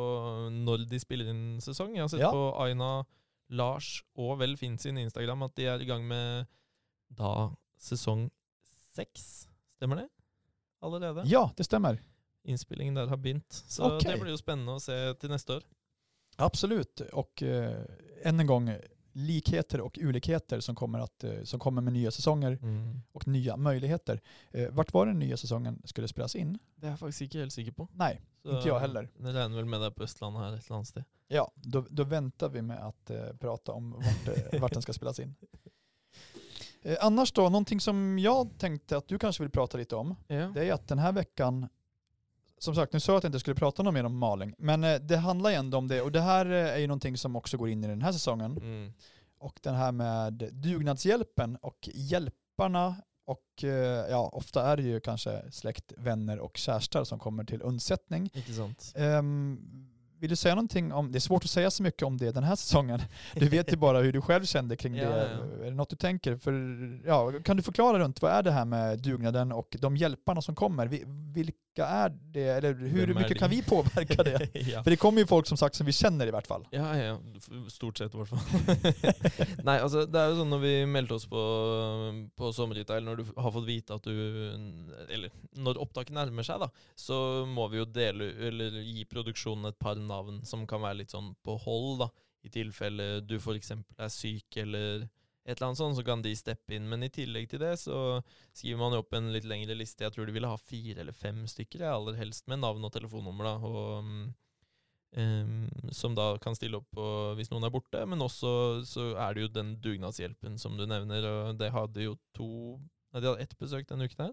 [0.51, 1.93] når de spiller inn sesong.
[1.95, 2.31] Jeg har sett Ja.
[2.31, 3.05] på Aina,
[3.49, 6.47] Lars og vel Finn sin Instagram at de er i gang med
[7.13, 8.29] da sesong
[8.95, 9.47] seks.
[9.77, 10.09] Stemmer det?
[10.83, 11.23] Allerede?
[11.29, 11.99] Ja, det stämmer.
[12.45, 13.49] Innspillingen der har begynt.
[13.49, 14.11] Så Okej.
[14.11, 15.63] det blir jo spennende å se til neste år.
[16.37, 17.85] Absolut, och eh,
[18.23, 18.69] än en gång
[19.15, 22.59] likheter och olikheter som kommer, att, eh, som kommer med nya säsonger
[23.11, 24.21] och nya möjligheter.
[24.51, 26.57] Eh, vart var den nya säsongen skulle spelas in?
[26.75, 27.87] Det er jeg faktisk ikke helt sikker på.
[27.93, 29.09] Nej, Så Inte jag heller.
[29.19, 31.03] Jeg regner vel med det på Østlandet her et eller annet sted.
[31.27, 34.93] ja, då, då väntar vi med att eh, prata om vart, eh, vart den ska
[34.93, 35.35] spelas in.
[36.81, 40.35] Eh, annars då, någonting som jag tänkte att du kanske vill prata lite om, Ja.
[40.35, 41.67] det är att den här veckan,
[42.57, 44.83] som sagt nu sa jag att jag inte skulle prata något mer om Maling, men
[44.83, 47.35] eh, det handlar ju ändå om det och det här eh, är ju någonting som
[47.35, 48.57] också går in i den här säsongen.
[48.57, 48.93] Mm.
[49.37, 55.51] Och den här med dugnadshjälpen och hjälparna och eh, ja, ofta är det ju kanske
[55.51, 58.29] släkt, vänner och kärstar som kommer till undsättning.
[58.33, 58.93] Ikke sant.
[58.95, 62.31] Ehm, vill du säga någonting om, det är svårt att säga så mycket om det
[62.31, 63.01] den här säsongen.
[63.33, 65.29] Du vet ju bara hur du själv kände kring Ja, det.
[65.59, 65.65] ja.
[65.65, 66.37] Är det något du tänker?
[66.37, 66.53] För,
[67.05, 70.55] ja, kan du förklara runt, vad är det här med dugnaden och de hjälparna som
[70.55, 70.87] kommer?
[70.87, 71.03] Vi-
[71.35, 72.43] Vilka är det?
[72.43, 74.49] Eller hur är mycket kan vi påverka det?
[74.53, 74.83] ja.
[74.83, 76.67] För det kommer ju folk som sagt som vi känner i vart fall.
[76.71, 77.19] Ja, ja.
[77.69, 78.39] Stort sett, i hvert fall.
[79.63, 81.41] Nei, altså, det er jo sånn når vi meldte oss på,
[82.39, 84.13] på sommerhytta, eller når du har fått vite at du
[85.11, 87.17] Eller når opptaket nærmer seg, da, så
[87.49, 91.33] må vi jo dele Eller gi produksjonen et par navn som kan være litt sånn
[91.45, 92.09] på hold, da.
[92.45, 93.71] I tilfelle du f.eks.
[93.73, 95.07] er syk eller
[95.45, 96.87] et eller annet sånt, så kan de steppe inn.
[96.89, 100.05] Men i tillegg til det så skriver man jo opp en litt lengre liste.
[100.05, 102.93] Jeg tror de ville ha fire eller fem stykker, jeg, aller helst med navn og
[102.95, 103.51] telefonnummer.
[103.51, 104.09] da, og...
[105.21, 107.05] um, som da kan stille opp på,
[107.37, 108.01] hvis noen er borte.
[108.09, 108.55] Men også
[108.89, 111.29] så er det jo den dugnadshjelpen som du nevner.
[111.29, 112.49] Og det hadde jo to
[113.15, 114.31] Nei, de hadde ett besøk denne uken her.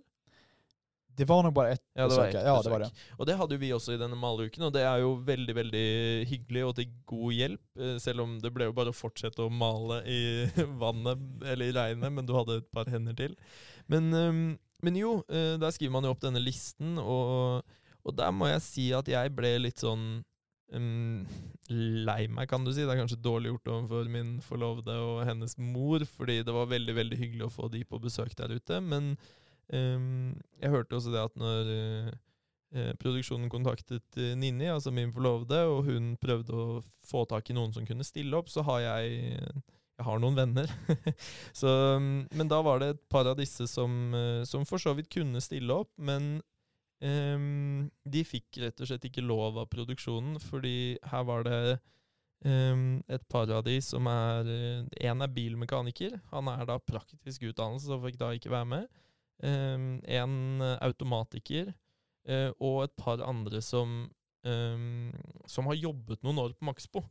[1.17, 2.35] Det var nog bara ett Ja, besök.
[2.35, 2.65] ett Ja, besök.
[2.65, 2.91] det var det.
[3.19, 5.83] Og det hadde jo vi også i denne maleuken, og det er jo veldig veldig
[6.31, 7.61] hyggelig og til god hjelp.
[7.79, 10.21] eh, Selv om det ble jo bare å fortsette å male i
[10.83, 13.37] vannet eller i regnet, men du hadde et par hender til.
[13.89, 17.63] Men, ehm, men jo, eh, der skriver man jo opp denne listen, og,
[18.05, 20.23] og der må jeg si at jeg ble litt sånn
[20.73, 21.27] ehm,
[21.69, 22.81] lei meg, kan du si.
[22.87, 26.95] Det er kanskje dårlig gjort overfor min forlovede og hennes mor, fordi det var veldig
[26.97, 28.81] veldig hyggelig å få de på besøk der ute.
[28.81, 29.13] Men
[29.71, 32.13] Ehm, jeg hørte også det at når eh,
[32.73, 37.57] eh produksjonen kontaktet eh, Ninni, altså min forlovede, og hun prøvde å få tak i
[37.57, 39.63] noen som kunne stille opp, så har jeg eh,
[40.03, 40.71] jeg har noen venner.
[41.61, 44.97] så, ehm, men da var det et par av disse som, eh, som for så
[44.99, 46.41] vidt kunne stille opp, men
[47.05, 51.61] um, de fikk rett og slett ikke lov av produksjonen, fordi her var det
[52.47, 54.51] um, et par av de som er
[55.03, 56.19] En er bilmekaniker.
[56.33, 59.03] Han er da praktisk utdannelse, så fikk da ikke være med.
[59.43, 61.73] Ehm, en automatiker
[62.29, 64.05] eh, og et par andre som,
[64.47, 65.11] ehm,
[65.51, 67.03] som har jobbet noen år på Maxbo.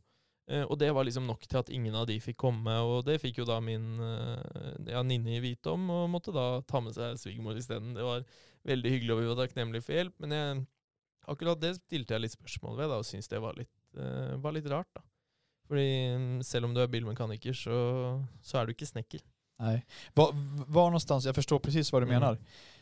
[0.50, 3.20] Eh, og det var liksom nok til at ingen av de fikk komme, og det
[3.22, 7.20] fikk jo da min eh, ja, Ninni vite om, og måtte da ta med seg
[7.20, 7.94] svigermor isteden.
[7.94, 8.26] Det var
[8.68, 10.64] veldig hyggelig, og vi var takknemlige for hjelp, men jeg,
[11.30, 14.56] akkurat det stilte jeg litt spørsmål ved, da, og syntes det var litt, eh, var
[14.56, 15.04] litt rart, da.
[15.70, 15.86] Fordi
[16.18, 17.76] mm, selv om du er bilmekaniker, så,
[18.42, 19.22] så er du ikke snekker.
[19.62, 19.86] Nej.
[20.14, 20.30] Var,
[20.66, 22.20] var någonstans, jag förstår precis vad du Mm.
[22.20, 22.38] menar.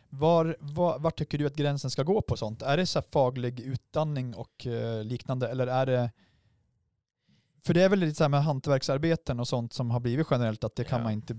[0.09, 2.63] Var, var, var tycker du att gränsen ska gå på sånt?
[2.63, 6.11] Är det så faglig utdanning och eh, liknande eller är det
[7.65, 10.65] för det är väl lite så här med hantverksarbeten och sånt som har blivit generellt
[10.65, 11.05] att det kan Ja.
[11.05, 11.35] man inte,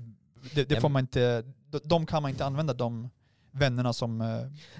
[0.55, 3.09] det, det får man inte, de- de kan man inte använda de
[3.51, 4.27] vännerna som eh,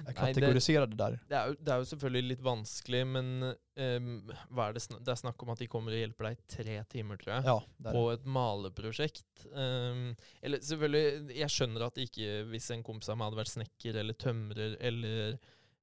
[0.06, 1.20] är kategoriserade där.
[1.28, 3.28] Det er, jo, det er jo selvfølgelig litt vanskelig, men
[3.72, 6.74] hva er det, det er snakk om at de kommer og hjelper deg i tre
[6.92, 7.46] timer, tror jeg.
[7.48, 9.46] Ja, på et maleprosjekt.
[9.56, 10.10] Ehm,
[10.44, 14.18] eller selvfølgelig, jeg skjønner at ikke hvis en kompis av meg hadde vært snekker eller
[14.20, 15.38] tømrer eller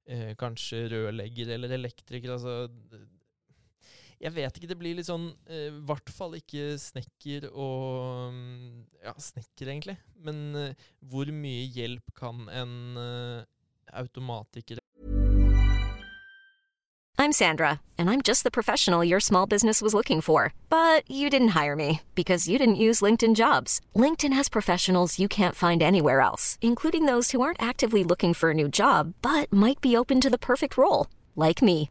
[0.06, 2.70] eh, kanskje rørlegger eller elektriker, altså
[4.20, 8.82] Jeg vet ikke, det blir litt sånn I eh, hvert fall ikke snekker og mm,
[9.06, 9.96] Ja, snekker, egentlig.
[10.20, 13.48] Men eh, hvor mye hjelp kan en eh,
[13.96, 14.80] automatiker
[17.20, 20.54] I'm Sandra, and I'm just the professional your small business was looking for.
[20.70, 23.82] But you didn't hire me because you didn't use LinkedIn jobs.
[23.94, 28.50] LinkedIn has professionals you can't find anywhere else, including those who aren't actively looking for
[28.50, 31.90] a new job but might be open to the perfect role, like me.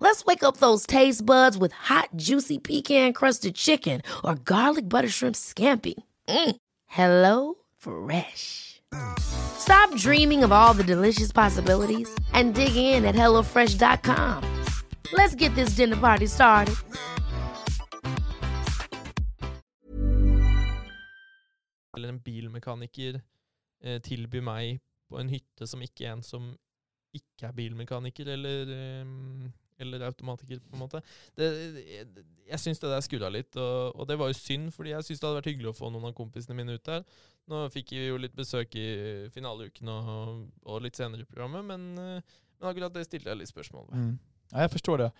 [0.00, 5.36] Let's wake up those taste buds with hot, juicy pecan-crusted chicken or garlic butter shrimp
[5.36, 5.94] scampi.
[6.28, 6.56] Mm.
[6.86, 8.80] Hello Fresh.
[9.18, 14.64] Stop dreaming of all the delicious possibilities and dig in at HelloFresh.com.
[15.12, 16.76] Let's get this dinner party started.
[21.96, 23.16] eller en bilmekaniker
[23.80, 26.50] eh, tilbyr meg på en hytte som ikke er en som
[27.16, 29.46] ikke er bilmekaniker eller, eh,
[29.82, 31.02] eller automatiker, på en måte.
[31.36, 31.50] Det,
[31.84, 32.06] jeg
[32.46, 35.22] jeg syns det der skurra litt, og, og det var jo synd, fordi jeg syns
[35.22, 37.02] det hadde vært hyggelig å få noen av kompisene mine ut der.
[37.50, 38.86] Nå fikk vi jo litt besøk i
[39.34, 43.50] finaleuken og, og litt senere i programmet, men, eh, Men akkurat det stilte jeg litt
[43.50, 43.96] spørsmål ved.
[44.00, 44.18] Mm.
[44.52, 45.10] Ja, jag förstår det.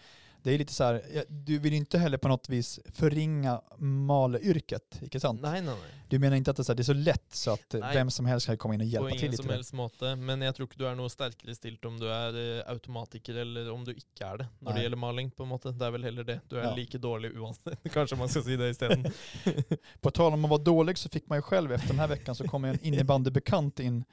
[0.46, 4.98] Det är lite så här, du vill ju inte heller på något vis förringa maleryrket,
[5.02, 5.40] inte sant?
[5.42, 5.90] Nei, nei, nei.
[6.08, 7.94] Du menar inte att det är så, det är så lätt så att Nej.
[7.94, 9.42] vem som helst kan komma in och På hjälpa till ingen lite?
[9.42, 10.16] som helst måte.
[10.16, 13.72] Men jeg tror ikke du er noe sterkere stilt om du er eh, automatiker eller
[13.74, 14.76] om du ikke er det, når Nei.
[14.78, 15.30] det gjelder maling.
[15.34, 15.72] på en måte.
[15.74, 16.38] Det er vel heller det.
[16.48, 16.74] Du er Ja.
[16.78, 17.82] like dårlig uansett.
[17.98, 19.06] Kanskje man skal si det isteden.
[20.00, 22.34] På tal om att vara dålig så fick man ju själv efter den här veckan
[22.34, 24.04] så kom en innebandybekant in,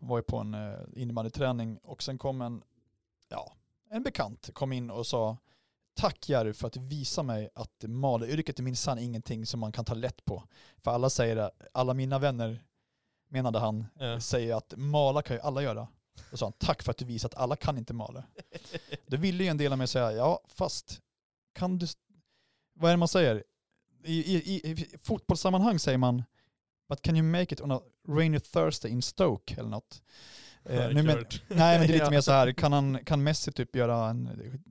[0.00, 2.62] var ju på en eh, innebandyträning och sen kom en,
[3.28, 3.52] ja,
[3.90, 5.36] en bekant kom in och sa
[5.96, 9.84] Tack Jerry för att du visar mig att maleryrket är minsann ingenting som man kan
[9.84, 10.42] ta lätt på.
[10.78, 12.64] För alla säger det, alla mina vänner,
[13.28, 14.20] menade han, Ja.
[14.20, 15.88] säger att mala kan ju alla göra.
[16.30, 18.24] Då sa han, tack för att du visar att alla kan inte mala.
[19.06, 21.00] Då ville ju en del av mig säga, ja fast
[21.54, 21.86] kan du,
[22.74, 23.44] vad är det man säger?
[24.04, 26.22] I, i, i, fotbollssammanhang säger man,
[26.88, 30.02] but can you make it on a rainy Thursday in Stoke eller något?
[30.68, 33.52] Eh, nu men, nej men det är lite mer så här, kan, han, kan Messi
[33.52, 34.28] typ göra en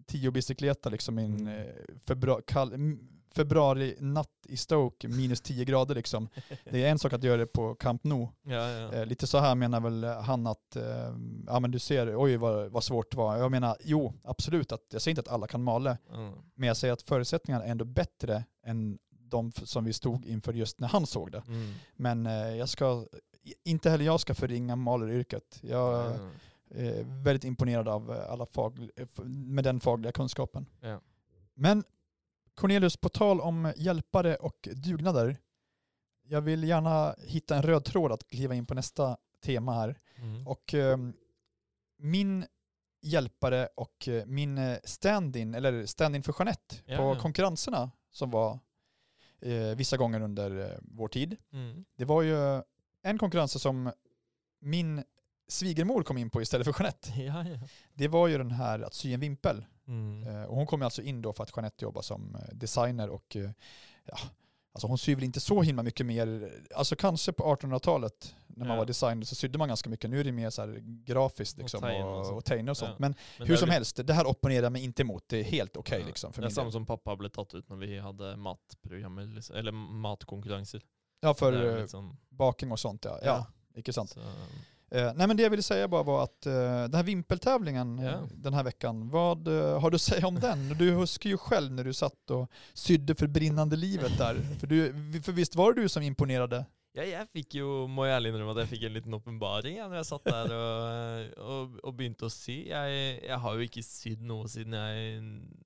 [0.07, 1.47] tio bicykleta liksom i en Mm.
[1.59, 1.65] eh,
[2.07, 2.99] februari, kall, m-
[3.35, 6.29] februari natt i Stoke, minus 10 grader liksom.
[6.71, 8.27] Det är en sak att göra det på Camp Nou.
[8.43, 8.93] Ja, ja.
[8.93, 11.15] Eh, lite så här menar väl han att, eh,
[11.47, 13.37] ja men du ser, oj vad, vad svårt det var.
[13.37, 16.33] Jag menar, jo absolut, att, jag säger inte att alla kan mala, Ja.
[16.55, 18.97] men jag säger att förutsättningarna är ändå bättre än
[19.29, 21.43] de som vi stod inför just när han såg det.
[21.47, 21.73] Mm.
[21.95, 23.05] Men eh, jag ska,
[23.63, 25.59] inte heller jag ska förringa maleryrket.
[25.61, 26.17] Jag Ja,
[26.69, 26.79] ja.
[26.79, 30.65] är väldigt imponerad av eh, alla fag, eh, med den fagliga kunskapen.
[30.79, 31.01] Ja.
[31.53, 31.83] Men
[32.55, 35.37] Cornelius, på tal om hjälpare och dugnader,
[36.27, 39.99] jag vill gärna hitta en röd tråd att kliva in på nästa tema här.
[40.15, 40.47] Mm.
[40.47, 40.97] Och eh,
[41.97, 42.45] min
[43.01, 48.59] hjälpare och eh, min stand-in, eller stand-in för Jeanette Ja, på konkurrenserna som var
[49.41, 51.37] eh, vissa gånger under eh, vår tid.
[51.51, 51.85] Mm.
[51.97, 52.61] Det var ju
[53.05, 53.91] en konkurrens som
[54.61, 55.03] min
[55.47, 57.09] svigermor kom in på istället för Jeanette.
[57.21, 57.67] Ja, ja.
[57.93, 59.65] Det var ju den här att sy en vimpel.
[59.87, 60.27] Mm.
[60.27, 63.35] Eh, och hon kom alltså in då för att Jeanette jobbar som eh, designer och
[63.35, 63.49] eh,
[64.05, 64.17] ja,
[64.73, 68.73] alltså hon syr väl inte så himla mycket mer, alltså kanske på 1800-talet när man
[68.75, 68.79] Ja.
[68.79, 71.77] var designer så sydde man ganska mycket, nu är det mer så här grafiskt liksom,
[71.83, 72.99] och, tegna och och, och sånt.
[72.99, 75.77] Men, Men hur som helst, det här opponerar jag mig inte emot, det är helt
[75.77, 76.05] okej Ja.
[76.07, 76.71] liksom för Det samme del.
[76.71, 79.55] som pappa ble tatt ut når vi hadde matprogrammer, liksom.
[79.55, 80.81] eller matkonkurranser.
[81.25, 83.19] Ja, för eh, sånn, baking och sånt ja.
[83.23, 84.09] Ja, icke sant.
[84.09, 84.19] så,
[84.91, 88.05] Eh, nej men det jag ville säga bara var att eh, den här vimpeltävlingen eh,
[88.05, 88.19] Ja.
[88.33, 90.69] den här veckan, vad eh, har du att säga om den?
[90.77, 94.35] Du huskar ju själv när du satt och sydde för brinnande livet där.
[94.59, 96.65] För, du, för visst var det du som imponerade?
[96.95, 99.87] Ja, jeg fikk jo, må jeg ærlig innrømme at jeg fikk en liten åpenbaring ja,
[99.91, 102.61] når jeg satt der og, og, og begynte å sy.
[102.69, 105.25] Jeg, jeg har jo ikke sydd noe siden jeg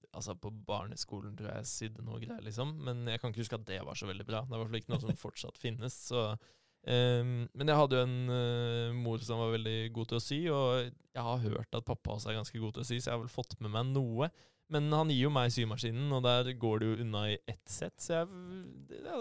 [0.09, 2.71] Altså, på barneskolen tror jeg jeg sydde noe greier, liksom.
[2.83, 4.39] Men jeg kan ikke huske at det var så veldig bra.
[4.41, 5.97] Det er i hvert fall ikke noe som fortsatt finnes.
[6.09, 10.23] Så um, Men jeg hadde jo en uh, mor som var veldig god til å
[10.25, 13.11] sy, og jeg har hørt at pappa også er ganske god til å sy, så
[13.11, 14.31] jeg har vel fått med meg noe.
[14.73, 17.95] Men han gir jo meg symaskinen, og der går det jo unna i ett sett.
[18.01, 18.27] Så jeg,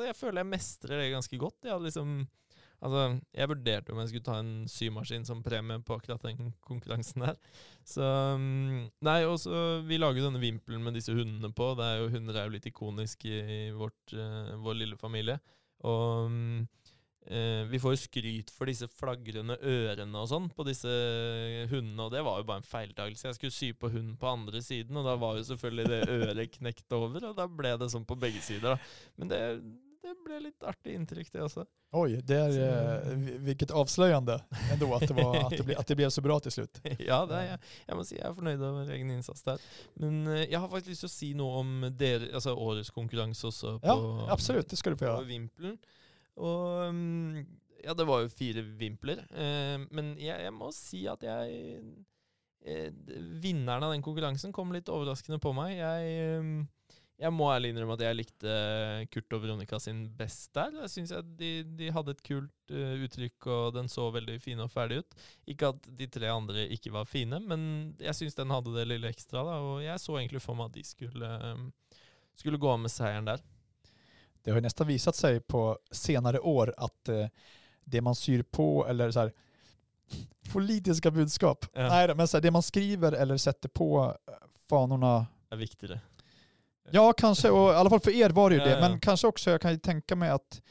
[0.05, 1.63] jeg føler jeg mestrer det ganske godt.
[1.65, 2.19] Jeg hadde liksom
[2.79, 7.25] Altså, jeg vurderte om jeg skulle ta en symaskin som premie på akkurat den konkurransen
[7.25, 7.39] der.
[7.83, 8.07] Så
[8.39, 11.73] mm, Nei, og så Vi lager denne vimpelen med disse hundene på.
[11.79, 13.41] Det er jo, hunder er jo litt ikonisk i,
[13.75, 15.41] vårt, eh, vår lille familie.
[15.91, 16.69] Og mm,
[17.31, 20.89] eh, vi får jo skryt for disse flagrende ørene og sånn på disse
[21.71, 23.29] hundene, og det var jo bare en feiltagelse.
[23.31, 26.55] Jeg skulle sy på hunden på andre siden, og da var jo selvfølgelig det øret
[26.59, 28.75] knekt over, og da ble det sånn på begge sider.
[28.75, 28.79] da.
[29.21, 29.41] Men det,
[30.05, 31.67] det ble litt artig inntrykk, det også.
[31.97, 35.87] Oj, det är, eh, vi- vilket avslöjande ändå att det, var, att, det ble, att
[35.87, 36.81] det blev så bra till slut.
[36.99, 37.59] ja, det er jeg.
[37.89, 39.57] Jeg må si jeg er fornøyd over egen innsats der.
[39.97, 43.47] Men eh, jeg har faktisk lyst til å si noe om dere, altså årets konkurranse
[43.49, 45.77] også på, Ja, absolut, det ska du få på göra.
[46.39, 47.37] Og um,
[47.85, 49.23] ja, det var jo fire vimpler.
[49.33, 51.83] Eh, men jeg, jeg må si at jeg
[52.65, 52.91] eh,
[53.43, 55.77] Vinneren av den konkurransen kom litt overraskende på meg.
[55.79, 58.57] Jeg, eh, jeg må ærlig innrømme at jeg likte
[59.11, 60.75] Kurt og Veronica sin best der.
[60.85, 64.71] Jeg syns de, de hadde et kult uh, uttrykk, og den så veldig fin og
[64.71, 65.17] ferdig ut.
[65.51, 67.65] Ikke at de tre andre ikke var fine, men
[67.99, 69.43] jeg syns den hadde det lille ekstra.
[69.49, 71.67] Da, og jeg så egentlig for meg at de skulle, um,
[72.39, 73.43] skulle gå av med seieren der.
[74.43, 77.27] Det har ju nästan visat sig på senare år att eh,
[77.85, 79.33] det man syr på eller så här,
[80.53, 81.89] politiska budskap, Ja.
[81.89, 84.35] nej men så här, det man skriver eller sätter på eh,
[84.69, 86.01] fanorna Det er viktigere.
[86.91, 87.51] Ja, kanske.
[87.51, 88.73] Och i alla fall för er var det ju Ja, det.
[88.81, 88.89] ja.
[88.89, 90.63] Men kanske också, jag kan ju tänka mig att,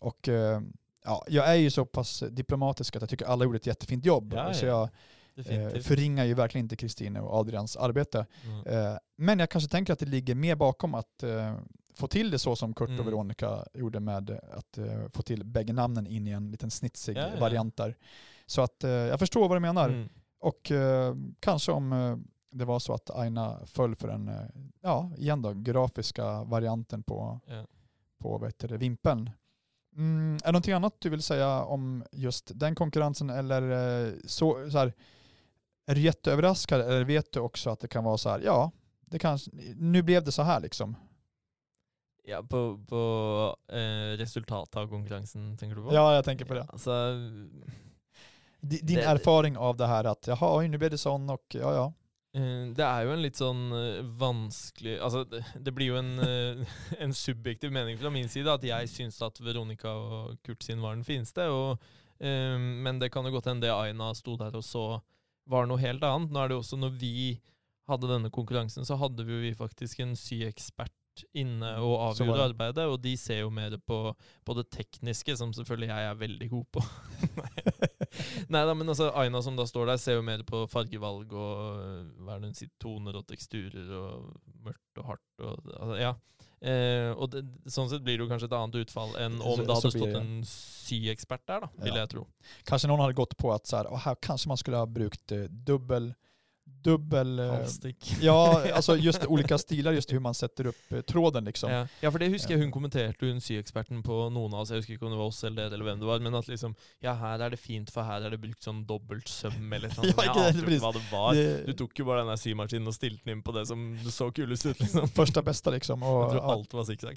[0.00, 0.60] och eh,
[1.04, 4.32] ja, jag är ju så pass diplomatisk att jag tycker alla gjorde ett jättefint jobb.
[4.36, 4.88] Ja, så ja.
[5.34, 8.26] jag eh, förringar ju verkligen inte Kristine och Adrians arbete.
[8.44, 8.66] Mm.
[8.66, 11.54] Eh, men jag kanske tänker att det ligger mer bakom att eh,
[11.94, 13.00] få till det så som Kurt Mm.
[13.00, 17.16] och Veronica gjorde med att eh, få till bägge namnen in i en liten snitsig
[17.16, 17.40] Ja, ja.
[17.40, 17.96] variant där.
[18.46, 19.88] Så att eh, jag förstår vad du menar.
[19.88, 20.08] Mm.
[20.40, 24.30] Och eh, kanske om det var så att Aina föll för den,
[24.80, 27.66] ja igen då, grafiska varianten på, Ja.
[28.18, 29.30] på vad heter det, vimpeln.
[29.96, 34.78] Mm, är det någonting annat du vill säga om just den konkurrensen eller så, så
[34.78, 34.92] här,
[35.86, 38.70] är du jätteöverraskad eller vet du också att det kan vara så här, ja,
[39.06, 40.96] det kanske, nu blev det så här liksom.
[42.26, 43.00] Ja, på, på
[43.68, 45.94] eh, resultatet av konkurrensen, tenker du på?
[45.94, 46.62] Ja, jag tänker på det.
[46.72, 46.90] Altså,
[48.60, 51.74] Di- Din Det- erfaring av det här att jaha, nu blev det sån och ja,
[51.74, 51.92] ja.
[52.40, 56.18] eh, det er jo en litt sånn eh, vanskelig Altså, det, det blir jo en,
[56.24, 56.64] eh,
[56.98, 60.94] en subjektiv mening fra min side at jeg syns at Veronica og Kurt sin var
[60.96, 61.76] den fineste, og,
[62.24, 64.86] eh, men det kan jo godt hende det Aina sto der og så
[65.46, 66.30] var noe helt annet.
[66.32, 67.40] Nå er det jo også når vi
[67.86, 70.94] hadde denne konkurransen, så hadde vi jo vi faktisk en syekspert
[71.34, 72.46] inne og Så var avgjorde det.
[72.50, 73.98] arbeidet, og de ser jo mer på,
[74.44, 76.84] på det tekniske, som selvfølgelig jeg er veldig god på.
[78.52, 82.14] Nei da, men altså Aina som da står der, ser jo mer på fargevalg og
[82.22, 84.30] hva er det hun sier, toner og teksturer og
[84.64, 86.14] mørkt og hardt og altså, Ja.
[86.64, 89.66] Eh, og det, sånn sett blir det jo kanskje et annet utfall enn om det
[89.68, 92.04] hadde stått en syekspert der, da, vil Ja.
[92.06, 92.22] jeg tro.
[92.64, 95.32] Kanske någon hade gått på att så här, "Åh, här kanske man skulle ha brukt
[95.32, 96.14] eh, dubbel,
[96.84, 98.16] dubbel, eh, Halstikk.
[98.20, 101.70] ja, alltså just olika stilar, just hur man sätter upp eh, tråden liksom.
[101.70, 101.86] Ja.
[102.00, 104.94] ja, for det husker jeg hun kommenterte, hun syeksperten på noen av oss, jeg husker
[104.98, 107.40] ikke om det var oss eller eller hvem det var, men at liksom Ja, her
[107.46, 110.12] er det fint, for her er det brukt sånn dobbelt søm eller noe.
[110.12, 110.78] Ja, jo precis.
[110.78, 111.34] ikke hva det var.
[111.34, 114.30] Det- Du tok jo bare den der symaskinen og stilte inn på det som så
[114.32, 115.08] kulest ut, liksom.
[115.18, 116.02] Första bästa liksom.
[116.02, 117.16] Och, tror ja, alt var zigzag.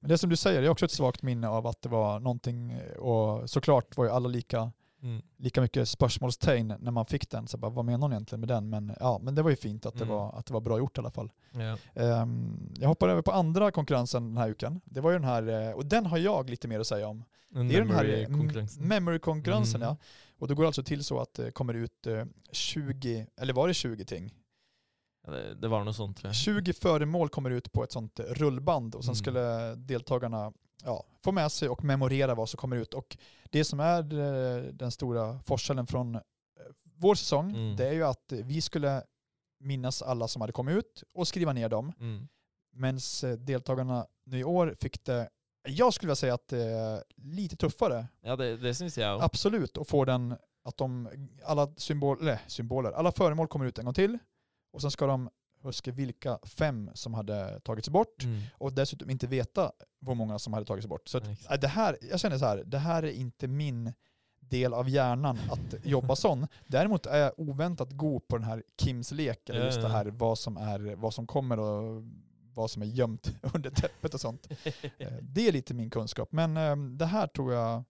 [0.00, 2.20] men det som du säger, det är också ett svagt minne av att det var
[2.20, 5.22] någonting, eh, och såklart var ju alla lika, Mm.
[5.36, 7.46] lika mycket spörsmålstegn när man fick den.
[7.48, 8.70] Så bara, vad menar hon egentligen med den?
[8.70, 10.16] Men ja, men det var ju fint att det, Mm.
[10.16, 11.32] var, att det var bra gjort i alla fall.
[11.52, 11.76] Ja.
[12.02, 14.80] Ehm, jag hoppar över på andra konkurrensen den här veckan.
[14.84, 17.24] Det var ju den här, eh, och den har jag lite mer att säga om.
[17.54, 18.82] En Det är den här eh, memory-konkurransen.
[18.82, 19.88] m- memory-konkurrensen Mm.
[19.88, 19.96] ja.
[20.38, 23.74] Och det går alltså till så att det kommer ut eh, 20, eller var det
[23.74, 24.34] 20 ting?
[25.60, 26.34] Det, var noe sånt, tror jeg.
[26.36, 29.16] 20 föremål kommer ut på ett sånt rullband och sen Mm.
[29.16, 30.52] skulle deltagarna
[30.84, 32.94] ja, få med sig och memorera vad som kommer ut.
[32.94, 33.16] Och
[33.50, 36.20] det som är eh, den stora forskellen från eh,
[36.94, 37.76] vår säsong, Mm.
[37.76, 39.02] det är ju att vi skulle
[39.60, 41.92] minnas alla som hade kommit ut och skriva ner dem.
[42.00, 42.28] Mm.
[42.72, 42.98] Medan
[43.38, 45.28] deltagarna nu i år fick det,
[45.68, 48.06] jag skulle vilja säga att det är lite tuffare.
[48.20, 49.22] Ja, det, det syns òg.
[49.22, 51.08] Absolut, och få den att de,
[51.44, 54.18] alla symbol, eller, symboler, alla föremål kommer ut en gång till
[54.72, 55.30] och sen ska de
[55.62, 58.40] huska vilka fem som hade tagits bort Mm.
[58.58, 59.72] och dessutom inte veta
[60.06, 61.08] hur många som hade tagits bort.
[61.08, 63.92] Så att, äh, det här, jag känner så här, det här är inte min
[64.40, 66.46] del av hjärnan att jobba sån.
[66.66, 70.38] Däremot är jag oväntat god på den här Kims lek, eller just det här vad
[70.38, 72.02] som, är, vad som kommer och
[72.54, 74.48] vad som är gömt under täppet och sånt.
[74.98, 76.32] Eh, Det är lite min kunskap.
[76.32, 77.84] Men eh, det här tror jag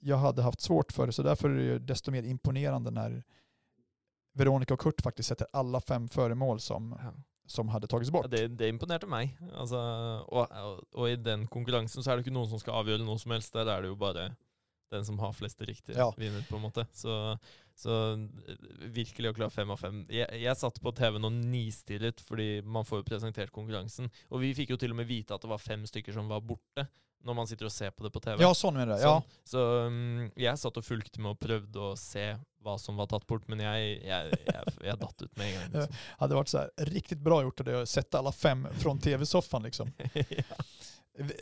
[0.00, 3.22] jag hade haft svårt för, så därför är det desto mer imponerande när
[4.34, 7.12] Veronica och Kurt faktiskt sätter alla fem föremål som, Ja.
[7.46, 8.26] som hade tagits bort.
[8.30, 9.36] Ja, det, det imponerte meg.
[9.54, 9.76] Altså,
[10.28, 13.18] og, og, og i den konkurransen så er det ikke noen som skal avgjøre noe
[13.18, 13.52] som helst.
[13.52, 14.30] Der er det jo bare
[14.92, 16.10] den som har flest riktige, Ja.
[16.16, 16.86] vinner, på en måte.
[16.92, 17.36] Så,
[17.78, 17.98] så
[18.92, 20.02] virkelig å klare fem av fem.
[20.12, 24.10] Jeg, jeg satt på TV-en og nistirret, fordi man får jo presentert konkurransen.
[24.30, 26.44] Og vi fikk jo til og med vite at det var fem stykker som var
[26.44, 26.86] borte,
[27.22, 28.42] når man sitter og ser på det på TV.
[28.42, 29.02] Ja, sån menar jag.
[29.02, 29.12] Ja.
[29.18, 29.50] Sånn.
[29.52, 32.32] Så um, jeg satt og fulgte med og prøvde å se
[32.62, 35.70] hva som var tatt bort, men jeg, jeg, jeg, jeg datt ut med en gang.
[35.72, 35.96] Liksom.
[36.18, 39.92] hade varit så här riktigt bra gjort det att sätta alla fem från tv-soffan liksom.
[40.14, 40.56] ja.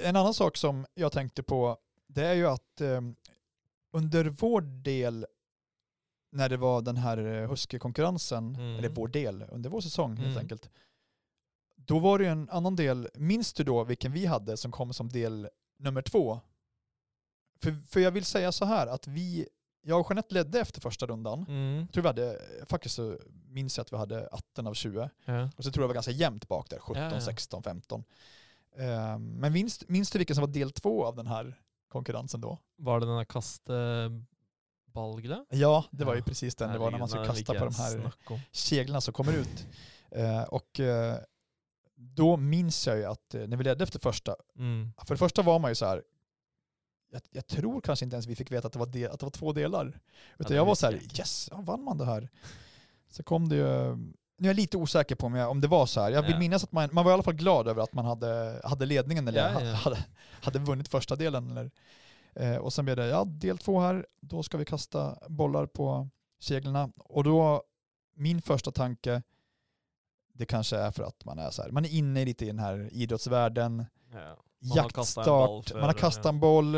[0.01, 3.01] En annan sak som jag tänkte på, det är ju att eh,
[3.93, 5.27] under vår del,
[6.33, 8.77] när det var den här eh, Husky-konkurrensen, Mm.
[8.79, 10.39] eller vår del, under vår säsong helt Mm.
[10.39, 10.71] enkelt,
[11.77, 14.93] då var det ju en annan del, minns du då vilken vi hade som kom
[14.93, 16.41] som del nummer två?
[17.63, 19.47] För, för jag vill säga så här, att vi,
[19.83, 21.45] jag och Jeanette ledde efter första rundan.
[21.49, 21.79] Mm.
[21.81, 25.11] Jag tror vi hade, faktiskt så minns jag att vi hade 18 av 20.
[25.25, 25.51] Ja.
[25.57, 27.21] Och så tror jag det var ganska jämnt bak där, 17, Ja, ja.
[27.21, 28.05] 16, 15.
[28.77, 32.59] Ehm, men minns, minns du vilken som var del två av den här konkurrensen då?
[32.77, 33.25] Var det den der
[34.95, 35.45] kasteballgreia?
[35.51, 36.73] Ja, det var ju Ja, precis den.
[36.73, 38.13] Det var när man skulle kasta på de här
[38.53, 39.67] seglarna som kommer ut.
[40.11, 41.17] Eh, och eh,
[41.97, 44.93] då minns jag ju att eh, när vi ledde efter första, Mm.
[45.07, 46.03] för det första var man ju så här,
[47.13, 49.27] jag, jag tror kanske inte ens vi fick veta att det var, del, att det
[49.27, 50.01] var två delar.
[50.39, 52.29] Utan det jag var så här, jag yes, ja, vann man det här?
[53.11, 53.97] Så kom det ju,
[54.39, 56.11] nu är jag lite osäker på om, jag, om det var så här.
[56.11, 56.39] Jag vill Ja.
[56.39, 59.29] minnas att man, man var i alla fall glad över att man hade, hade ledningen
[59.29, 59.75] eller Ja, ja.
[59.75, 60.05] Hade,
[60.43, 61.51] hade vunnit första delen.
[61.51, 61.71] Eller,
[62.35, 66.09] eh, och sen blev det, ja del två här, då ska vi kasta bollar på
[66.41, 66.93] seglarna.
[66.97, 67.63] Och då,
[68.15, 69.23] min första tanke,
[70.33, 72.59] det kanske är för att man är så här, man är inne lite i den
[72.59, 73.87] här idrottsvärlden.
[74.13, 74.37] Ja.
[74.63, 76.73] Man har kastat en boll jaktstart, man har kastat en boll,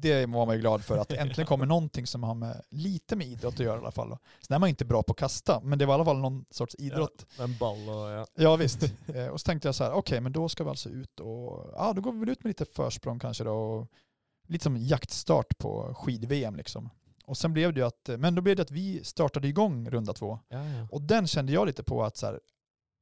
[0.00, 3.26] det var man ju glad för att äntligen kommer någonting som har med, lite med
[3.26, 4.16] idrott att göra i alla fall.
[4.40, 6.44] Sen är man inte bra på att kasta, men det var i alla fall någon
[6.50, 7.26] sorts idrott.
[7.38, 8.26] Ja, en boll och ja.
[8.34, 8.82] Ja visst.
[9.14, 11.70] Eh, och så tänkte jag så här, okej men då ska vi alltså ut och,
[11.72, 13.52] ja då går vi väl ut med lite försprång kanske då.
[13.52, 13.90] Och
[14.46, 16.90] lite som jaktstart på skid-VM liksom.
[17.24, 20.12] Och sen blev det ju att, men då blev det att vi startade igång runda
[20.12, 20.38] två.
[20.48, 20.88] Ja, ja.
[20.90, 22.40] Och den kände jag lite på att så här,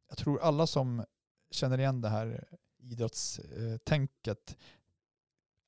[0.09, 1.05] jag tror alla som
[1.51, 2.45] känner igen det här
[2.79, 4.57] idrottstänket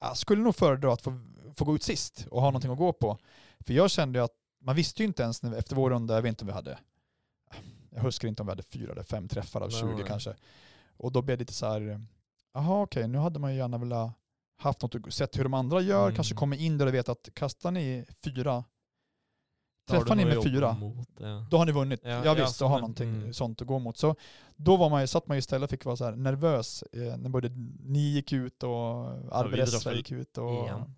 [0.00, 1.20] ja, skulle nog föredra att få,
[1.54, 3.18] få gå ut sist och ha någonting att gå på.
[3.60, 6.22] För jag kände ju att man visste ju inte ens när, efter vår runda, jag
[6.22, 6.78] vet inte om vi hade,
[7.90, 10.04] jag huskar inte om vi hade fyra eller fem träffar av Nej, 20 nej.
[10.06, 10.34] kanske.
[10.96, 12.06] Och då blev det lite så här,
[12.52, 14.12] jaha okej, nu hade man ju gärna velat
[14.56, 16.14] haft något, att- sett hur de andra gör, Mm.
[16.14, 18.64] kanske kommer in där och vet att kastar ni fyra,
[19.88, 21.46] träffar ni med fyra, mot, ja.
[21.50, 22.00] då har ni vunnit.
[22.02, 23.32] Ja, Ja, ja, visst, då har men- någonting mm.
[23.32, 23.96] sånt att gå mot.
[23.98, 24.14] Så
[24.56, 27.16] då var man ju, satt man ju istället och fick vara så här nervös eh,
[27.16, 27.48] när både
[27.84, 28.70] ni gick ut och
[29.32, 30.38] Arberessa väl gick ut.
[30.38, 30.94] Och, Igen,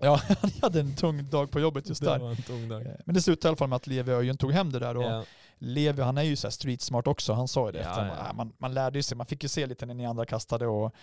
[0.00, 2.30] ja, han hade en tung dag på jobbet just där.
[2.30, 4.96] Eh, Men det slutade i alla fall med att Levi Öjen tog hem det där.
[4.96, 5.24] Och Ja.
[5.58, 8.06] Levi, han är ju så street smart också, han sa ju det Ja, efter.
[8.06, 8.32] ja.
[8.34, 10.94] Man, man lärde ju sig, man fick ju se lite när ni andra kastade och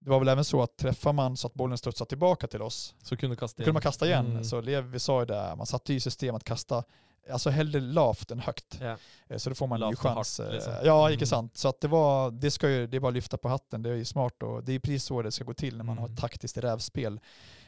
[0.00, 2.94] det var väl även så att träffar man så att bollen studsar tillbaka till oss,
[3.02, 4.26] Så kunde kasta kunde man kasta igen.
[4.26, 4.44] Mm.
[4.44, 6.82] Så Levi sa ju det, man satte ju i system att kasta,
[7.30, 8.80] alltså hellre lavt än högt.
[9.28, 10.38] Eh, Så då får man ju Lavt och chans.
[10.38, 10.72] hårt, eh, liksom.
[10.84, 11.12] Ja, Mm.
[11.12, 11.56] inte sant.
[11.56, 13.82] Så att det var, det ska ju, det är bara att lyfta på hatten.
[13.82, 15.98] Det är ju smart och det är precis så det ska gå till när man
[15.98, 16.14] har Mm.
[16.14, 17.20] ett taktiskt rävspel.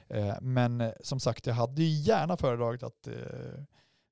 [0.09, 3.15] Eh, Men eh, som sagt, jag hade ju gärna föredragit att, eh,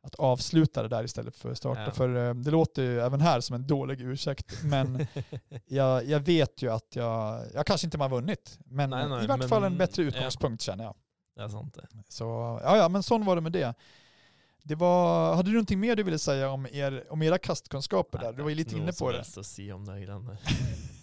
[0.09, 1.81] att avsluta det där istället för att starta.
[1.81, 1.91] Ja.
[1.91, 4.63] För eh, det låter ju även här som en dålig ursäkt.
[4.63, 5.07] Men
[5.67, 8.59] jag, jag vet ju att jag, jag kanske inte har vunnit.
[8.65, 10.09] Men Nej, nej, i vart men- fall en bättre ja.
[10.09, 10.95] utgångspunkt känner jag.
[11.37, 11.87] Det sant det.
[12.09, 12.25] Så
[12.65, 13.75] ja, ja, men sån var det med det.
[14.63, 18.33] Det var, hade du någonting mer du ville säga om, er, om era kastkunskaper där?
[18.33, 19.19] Du var ju lite inne på det.
[19.35, 20.37] Det att si om det der.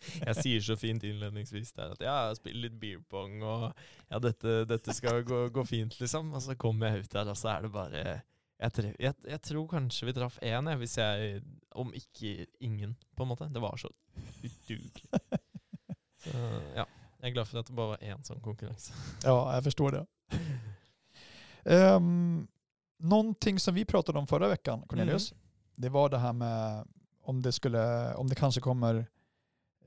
[0.26, 3.66] Jeg sier så fint innledningsvis der at ja, jeg spiller litt beer pong, og
[4.08, 6.32] ja, dette, dette skal gå, gå fint, liksom.
[6.34, 8.04] Og så kommer jeg ut der, og så er det bare
[8.60, 13.22] Jeg, tre, jeg, jeg tror kanskje vi traff én, hvis jeg Om ikke ingen, på
[13.24, 13.48] en måte.
[13.52, 13.88] Det var så
[14.44, 15.04] udugelig.
[16.20, 16.36] Så
[16.76, 16.84] ja.
[17.20, 18.92] Jeg er glad for at det bare var én sånn konkurranse.
[19.24, 20.06] Ja, jag förstår det.
[21.64, 22.48] Um,
[22.98, 25.34] någonting som vi pratade om förra veckan, Cornelius,
[25.74, 26.84] det var det här med
[27.22, 29.06] om det, skulle, om det kanske kommer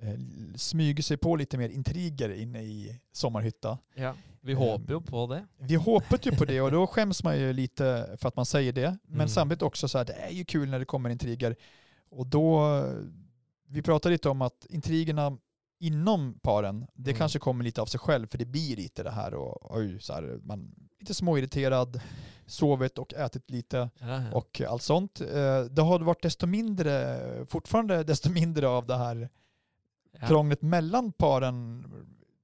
[0.04, 0.20] eh,
[0.56, 3.78] smyga sig på lite mer intriger inne i sommarhytta.
[3.96, 5.46] Ja, vi Ehm, håper jo på det.
[5.58, 8.74] Vi hoppas ju på det och då skäms man ju lite för att man säger
[8.74, 8.98] det.
[9.04, 9.28] Men Mm.
[9.28, 11.56] samtidigt också så här, det är ju kul när det kommer intriger.
[12.10, 12.82] Och då,
[13.68, 15.38] vi pratade lite om att intrigerna
[15.80, 17.18] inom paren, det Mm.
[17.20, 20.14] kanske kommer lite av sig själv för det blir lite det här och oj, så
[20.14, 22.02] här, man lite småirriterad,
[22.46, 24.32] sovit och ätit lite Ja, ja.
[24.38, 25.22] och allt sånt.
[25.22, 29.30] Eh, Det har varit desto mindre, fortfarande desto mindre av det här
[30.14, 30.28] Ja.
[30.28, 31.84] krånglet mellan paren.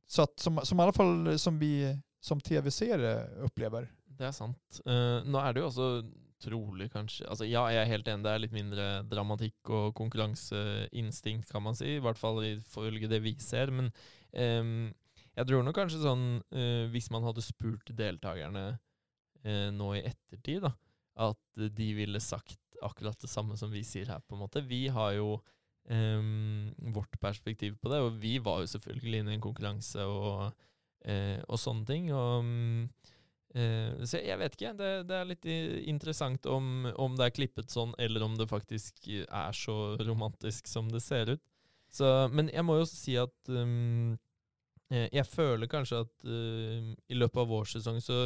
[0.07, 3.87] Så att som, som i alla fall som vi som tv-seere upplever.
[4.19, 4.81] Det er sant.
[4.85, 5.89] Eh, nå er det jo også
[6.39, 11.51] trolig, kanskje Altså ja, jeg er helt enig, det er litt mindre dramatikk og konkurranseinstinkt,
[11.51, 11.97] kan man si.
[11.97, 13.71] I hvert fall ifølge det vi ser.
[13.75, 13.91] Men
[14.33, 14.89] ehm,
[15.35, 18.65] jeg tror nok kanskje sånn eh, Hvis man hadde spurt deltakerne
[19.43, 20.73] eh, nå i ettertid, da,
[21.29, 24.63] at de ville sagt akkurat det samme som vi sier her, på måte.
[24.63, 25.37] Vi har jo
[25.89, 30.49] um, vårt perspektiv på det, og vi var jo selvfølgelig inne i en konkurranse og,
[30.49, 32.09] uh, eh, og sånne ting.
[32.13, 32.87] Og um, mm,
[33.55, 34.73] uh, eh, så jeg vet ikke.
[34.79, 35.49] Det, det er litt
[35.89, 40.91] interessant om, om det er klippet sånn, eller om det faktisk er så romantisk som
[40.93, 41.45] det ser ut.
[41.89, 44.13] Så, men jeg må jo si at um,
[44.89, 48.23] jeg føler kanskje at i løpet av vår sesong så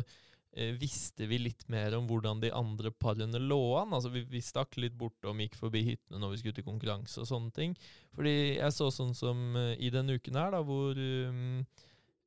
[0.53, 3.93] Eh, visste vi litt mer om hvordan de andre parene lå an.
[3.97, 7.29] Altså vi, vi stakk litt bortom, gikk forbi hyttene når vi skulle til konkurranse og
[7.29, 7.73] sånne ting.
[8.13, 11.63] Fordi jeg så sånn som eh, i denne uken her, da, hvor um,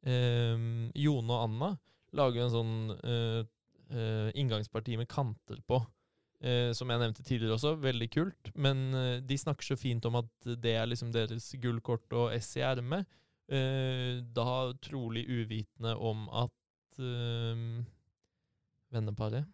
[0.03, 1.71] um, Jone og Anna
[2.17, 3.43] lager en sånn uh,
[3.93, 5.79] uh, inngangsparti med kanter på.
[6.43, 8.51] Uh, som jeg nevnte tidligere også, veldig kult.
[8.59, 8.89] Men
[9.23, 13.07] de snakker så fint om at det er liksom deres gullkort og S i ermet.
[13.47, 16.99] Eh, da trolig uvitende om at
[18.91, 19.47] eh, Venneparet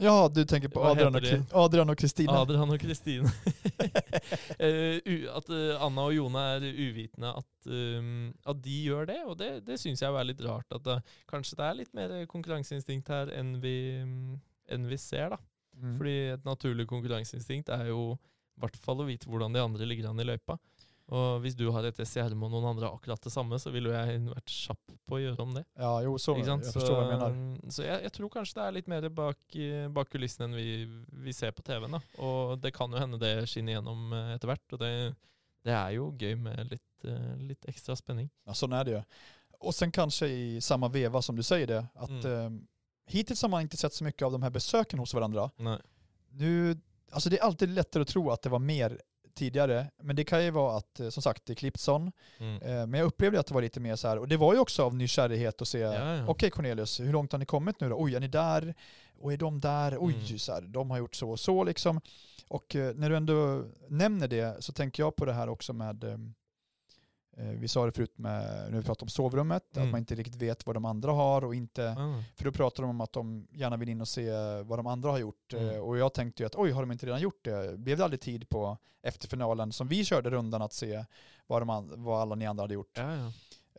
[0.00, 2.32] Ja, du tänker på Adrian och, Adrian och Kristina.
[2.32, 3.30] Adrian og Kristine.
[4.58, 9.18] Eh, u- at eh, Anna og Jone er uvitende at, um, at de gjør det,
[9.26, 10.66] og det, det syns jeg er litt rart.
[10.74, 10.96] At det,
[11.30, 13.76] kanskje det er litt mer konkurranseinstinkt her enn vi,
[14.68, 15.36] enn vi ser.
[15.78, 15.94] Mm.
[15.98, 18.16] Fordi et naturlig konkurranseinstinkt er jo
[18.58, 20.58] i hvert fall å vite hvordan de andre ligger an i løypa.
[21.08, 23.94] Og hvis du har et SCRM og noen andre akkurat det samme, så ville jo
[23.96, 25.62] jeg vært kjapp på å gjøre om det.
[25.80, 26.64] Ja, jo, så, sant?
[26.64, 27.56] jag förstår vad jag menar.
[27.64, 29.56] Så, så jeg, jeg tror kanskje det er litt mer bak,
[29.96, 30.66] bak kulissene enn vi,
[31.24, 31.96] vi ser på TV-en.
[31.96, 32.00] da.
[32.20, 34.92] Og det kan jo hende det skinner gjennom eh, etter hvert, og det,
[35.64, 38.28] det är ju gøy med lite, eh, lite extra spänning.
[38.44, 39.02] Ja, sån är det ju.
[39.60, 42.56] Och sen kanske i samma veva som du säger det, att Mm.
[42.56, 42.60] eh,
[43.06, 45.50] hittills har man inte sett så mycket av de här besöken hos varandra.
[45.56, 45.78] Nej.
[46.30, 46.76] Nu,
[47.10, 49.00] alltså det är alltid lättare att tro att det var mer
[49.38, 52.12] tidigare, men det kan ju vara att, eh, som sagt, det är Clipson.
[52.38, 52.62] Mm.
[52.62, 54.58] Eh, men jag upplevde att det var lite mer så här, och det var ju
[54.60, 56.24] också av nykärlighet att se, Ja, ja.
[56.28, 57.96] okej Cornelius, hur långt har ni kommit nu då?
[57.98, 58.74] Oj, är ni där?
[59.20, 59.96] Och är de där?
[60.00, 60.38] Oj, Mm.
[60.38, 62.00] så här, de har gjort så och så liksom.
[62.48, 66.04] Och eh, när du ändå nämner det så tänker jag på det här också med,
[66.04, 66.18] eh, eh,
[67.38, 69.88] vi sa det förut med, när vi pratade om sovrummet, Mm.
[69.88, 72.22] att man inte riktigt vet vad de andra har och inte, Ah.
[72.36, 74.30] för då pratar de om att de gärna vill in och se
[74.62, 75.52] vad de andra har gjort.
[75.52, 75.68] Mm.
[75.70, 77.78] Eh, Och jag tänkte ju att oj, har de inte redan gjort det?
[77.78, 81.04] Blev det aldrig tid på efterfinalen som vi körde rundan att se
[81.46, 82.92] vad, de vad alla ni andra hade gjort?
[82.94, 83.32] Ja, ja.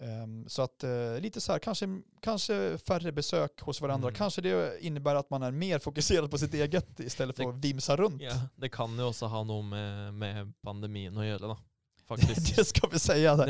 [0.06, 4.08] Ehm, Så att eh, lite så här, kanske, kanske färre besök hos varandra.
[4.08, 4.18] Mm.
[4.18, 7.56] Kanske det innebär att man är mer fokuserad på sitt eget istället för Det- att
[7.56, 8.22] vimsa runt.
[8.22, 8.32] ja.
[8.56, 11.58] Det kan ju också ha något med, med pandemin att göra då.
[12.10, 12.56] Faktiskt.
[12.56, 13.36] det ska vi säga.
[13.36, 13.46] Där.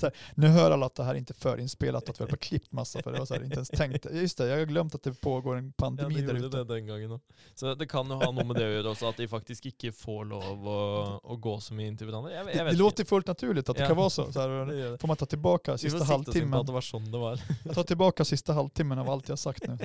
[0.00, 3.02] Det- Nu hör alla att det här inte är förinspelat att vi har klippt massa
[3.02, 4.06] för det så här, inte ens tänkt.
[4.12, 6.56] Just det, jag har glömt att det pågår en Ja, pandemi de där ute.
[6.56, 7.32] det den gången också.
[7.54, 9.92] Så det kan ju ha något med det att göra också, att de faktiskt inte
[9.92, 12.32] får lov att, att gå så mycket in till varandra.
[12.32, 13.88] Jag, jag Det, det låter fullt naturligt att det Ja.
[13.88, 14.32] kan vara så.
[14.32, 16.66] så här, får man ta tillbaka sista halvtimmen.
[16.66, 17.40] det var sån det var.
[17.64, 19.78] Jag tar tillbaka sista halvtimmen av allt jag sagt nu.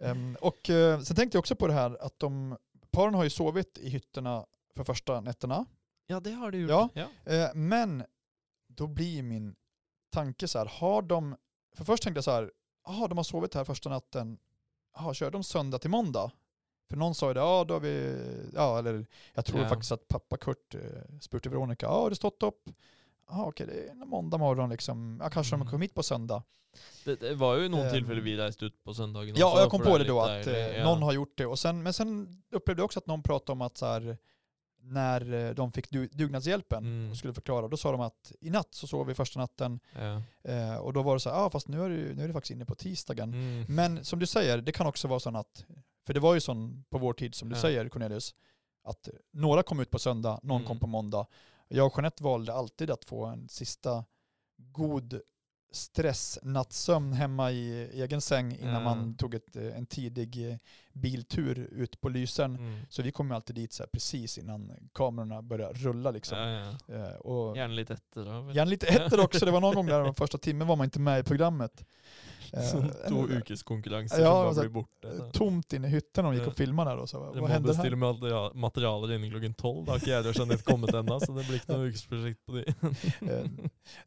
[0.00, 2.56] Ehm, och eh, sen tänkte jag också på det här att de,
[2.90, 4.44] paren har ju sovit i hytterna
[4.76, 5.64] för första nätterna.
[6.10, 6.70] Ja, det har du gjort.
[6.70, 6.88] Ja.
[6.94, 7.32] ja.
[7.32, 8.04] Eh, men
[8.68, 9.54] då blir min
[10.12, 11.36] tanke så här, har de,
[11.76, 12.50] för först tänkte jag så här,
[12.86, 14.38] jaha de har sovit här första natten,
[14.96, 16.30] jaha kör de söndag till måndag?
[16.90, 18.16] För någon sa ju det, ja då har vi,
[18.54, 19.68] ja eller jag tror Ja.
[19.68, 20.80] faktiskt att pappa Kurt eh,
[21.20, 22.70] spurtade Veronica, ja har det stått upp?
[23.30, 25.70] Ja okej, det är måndag morgon liksom, ja kanske de Mm.
[25.70, 26.42] kom hit på söndag.
[27.04, 27.92] Det, det var ju någon Ehm.
[27.92, 30.76] tillfälle vi reste ut på söndagen Ja, jag kom på det då att dejligt, eh,
[30.78, 30.84] ja.
[30.84, 31.46] någon har gjort det.
[31.46, 34.18] Och sen, men sen upplevde jag också att någon pratade om att så här,
[34.88, 37.10] när eh, de fick du, dugnadshjälpen Mm.
[37.10, 40.22] och skulle förklara, då sa de att i natt så sov vi första natten Ja.
[40.52, 42.26] eh, och då var det så här, ja ah, fast nu är, det, nu är
[42.26, 43.32] det faktiskt inne på tisdagen.
[43.34, 43.64] Mm.
[43.68, 45.64] Men som du säger, det kan också vara så att,
[46.06, 47.62] för det var ju sån på vår tid som du Ja.
[47.62, 48.34] säger Cornelius,
[48.84, 50.68] att några kom ut på söndag, någon Mm.
[50.68, 51.26] kom på måndag.
[51.68, 54.04] Jag och Jeanette valde alltid att få en sista
[54.56, 55.20] god
[55.70, 58.80] stressnattsömn hemma i egen säng innan Ja.
[58.80, 60.56] man tog ett, eh, en tidig eh,
[60.92, 62.56] biltur ut på Lysern.
[62.56, 62.80] Mm.
[62.88, 66.38] Så vi kom ju alltid dit så precis innan kamerorna började rulla liksom.
[66.38, 66.94] Ja, ja.
[66.94, 68.52] Eh, Och Gärna lite efter då.
[68.52, 71.00] gärna lite etter också, det var någon gång där den första timmen var man inte
[71.00, 71.84] med i programmet.
[73.08, 75.08] Två eh, ukes konkurrens Ja, som bara blir borta.
[75.32, 77.74] tomt inne i hytten och de gick och filmade där och så, Det vad hände
[77.76, 77.90] här?
[77.96, 79.84] material- materialer innen klokken tolv.
[79.86, 82.52] Da har ikke jeg og Jeanette kommet ennå, så det blir ikke noe ukesprosjekt på
[82.52, 82.64] de.
[83.32, 83.44] Eh,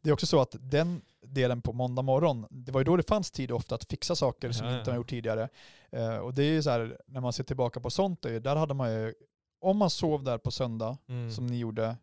[0.02, 1.00] Det är också så att den
[1.34, 4.52] delen på måndag morgon, det var ju då det fanns tid ofta att fixa saker
[4.52, 4.92] som Ja, inte ja.
[4.92, 5.48] har gjort tidigare.
[5.92, 8.74] Eh, Och det är ju så här, när man ser tillbaka på sånt, där hade
[8.74, 9.14] man ju,
[9.60, 11.30] om man sov där på söndag, Mm.
[11.30, 11.96] som ni gjorde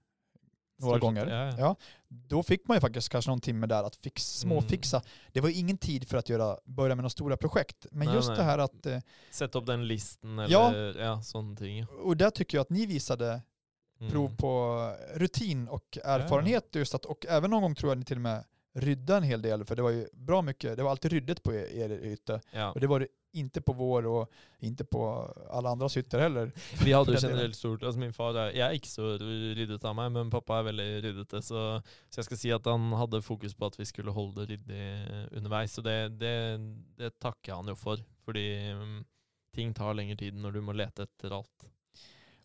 [0.82, 1.56] några Stort gånger, ja, ja.
[1.60, 1.76] ja,
[2.08, 5.02] då fick man ju faktiskt kanske någon timme där att fix, småfixa.
[5.32, 7.86] Det var ju ingen tid för att göra, börja med några stora projekt.
[7.92, 8.38] Men Nej, just nej.
[8.38, 9.00] det här att, eh,
[9.32, 10.70] Sett opp den listen, Ja.
[10.70, 11.86] eller ja, ja.
[12.04, 13.42] och där tycker jag att ni visade
[14.02, 14.12] Mm.
[14.12, 14.78] prov på
[15.16, 18.44] rutin och erfarenhet just att, och även någon gång tror jag ni till och med
[18.74, 21.54] rydda en hel del, för det var ju bra mycket, det var alltid ryddet på
[21.54, 22.42] er, hytte.
[22.52, 22.72] Ja.
[22.72, 26.52] Och det var det inte på vår och inte på alla andras hytter heller.
[26.84, 27.22] Vi den delen.
[27.22, 30.70] generelt stort altså Min far Jeg er ikke så ryddet av meg, men pappa er
[30.70, 31.42] veldig ryddete.
[31.42, 34.50] Så, så jeg skal si at han hadde fokus på at vi skulle holde det
[34.50, 35.74] ryddig underveis.
[35.78, 36.34] Så det, det,
[36.98, 38.02] det jeg han jo for.
[38.26, 39.04] Fordi mm,
[39.56, 41.70] ting tar lengre tid når du må lete etter alt.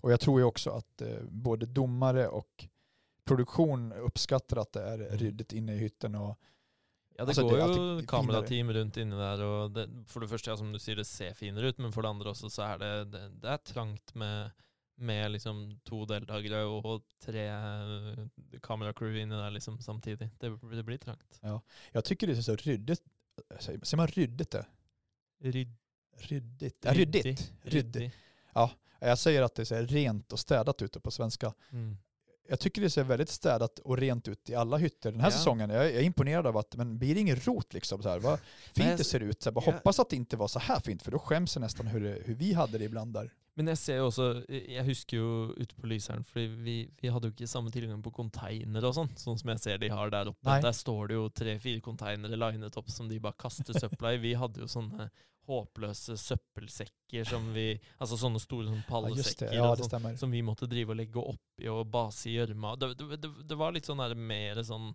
[0.05, 2.69] Och jag tror ju också att eh, både domare och
[3.25, 5.19] produktion uppskattar att det är Mm.
[5.19, 6.15] ryddigt inne i hytten.
[6.15, 6.39] Och,
[7.17, 10.51] Ja, det Altså, går det alltid kamerateam rundt inni der, og det, for det første,
[10.51, 12.79] ja, som du sier, det ser finere ut, men for det andre også så er
[12.79, 14.51] det, det, det er trangt med,
[14.99, 17.45] med liksom to deltakere og tre
[18.63, 20.31] kameracrew inni der liksom samtidig.
[20.41, 21.41] Det, det blir trangt.
[21.93, 23.03] jag tycker det är så ryddigt,
[23.61, 24.67] säger säger man ryddigt det?
[25.41, 25.77] Rydd,
[26.19, 26.85] Ryddigt?
[26.85, 27.53] Ja, ryddigt.
[27.63, 28.15] Ryddigt.
[29.01, 31.55] Jag säger att det ser rent och städat ut på svenska.
[31.73, 31.97] Mm.
[32.49, 35.33] Jag tycker det ser väldigt städat och rent ut i alla hytter den här Ja.
[35.33, 35.71] säsongen.
[35.71, 38.03] Jag är, jag är imponerad av att, men blir det ingen rot liksom?
[38.03, 39.43] Så här, vad fint Nej, det ser ut.
[39.43, 39.73] Så här, bara ja.
[39.73, 42.19] Hoppas att det inte var så här fint, för då skäms jag nästan hur, det,
[42.25, 43.31] hur vi hade det ibland där.
[43.57, 47.29] Men jeg ser jo også Jeg husker jo ute på Lyseren, fordi vi, vi hadde
[47.29, 50.27] jo ikke samme tilgang på containere og sånn, sånn som jeg ser de har der
[50.33, 50.43] oppe.
[50.49, 50.57] Nei.
[50.65, 54.19] Der står det jo tre-fire containere linet opp som de bare kaster søpla i.
[54.19, 55.07] Vi hadde jo sånne
[55.47, 59.49] håpløse søppelsekker som vi Altså sånne store sånn Ja, just det.
[59.49, 60.17] pallesekker Ja, stämmer.
[60.17, 62.77] som vi måtte drive og legge oppi og base i gjørma.
[62.79, 64.95] Det, det, det, det var litt sånn der mer sånn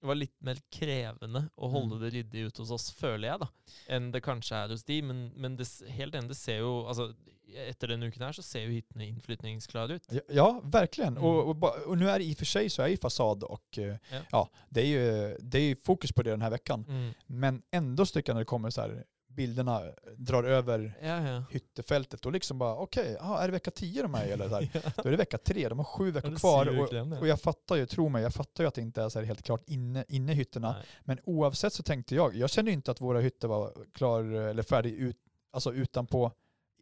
[0.00, 2.02] det var litt mer krevende å holde Mm.
[2.04, 3.48] det ryddig ute hos oss, føler jeg, da,
[3.88, 5.02] enn det kanskje er hos de.
[5.02, 7.14] Men, men det, helt enig, det ser jo altså,
[7.48, 10.04] Etter denne uken her så ser jo hyttene innflytningsklare ut.
[10.12, 11.16] Ja, ja verkligen.
[11.16, 11.24] Mm.
[11.24, 13.78] Och, och, och nu är det i och för sig så är ju fasad och
[13.78, 14.20] eh, Ja.
[14.30, 16.84] ja, det, är ju, det är ju fokus på det den här veckan.
[16.88, 17.14] Mm.
[17.26, 19.82] Men ändå stycken när det kommer så här, bilderna
[20.16, 21.44] drar över Ja, ja.
[21.50, 24.68] hyttefältet och liksom bara okej, ja, är det vecka 10 de är eller så här?
[24.84, 24.90] Ja.
[24.96, 26.78] Då är det vecka 3, de har sju veckor kvar.
[26.78, 29.18] Och, och jag fattar ju, tro mig, jag fattar ju att det inte är så
[29.18, 30.72] här helt klart inne, inne i hytterna.
[30.72, 30.86] Nej.
[31.04, 34.62] Men oavsett så tänkte jag, jag kände ju inte att våra hytter var klar eller
[34.62, 35.16] färdig ut,
[35.52, 36.32] alltså utanpå,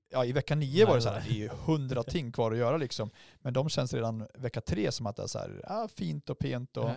[0.09, 1.29] ja i vecka nio Nej, var det så här, nej.
[1.29, 3.11] det är ju hundra ting kvar att göra liksom.
[3.41, 6.39] Men de känns redan vecka tre som att det är så här, ja, fint och
[6.39, 6.91] pent och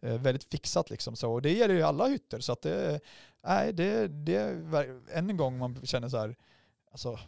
[0.00, 1.16] eh, väldigt fixat liksom.
[1.16, 3.00] Så, och det gäller ju alla hytter så att det,
[3.46, 4.38] nej det, det
[5.12, 6.36] än en gång man känner så här,
[6.90, 7.18] alltså,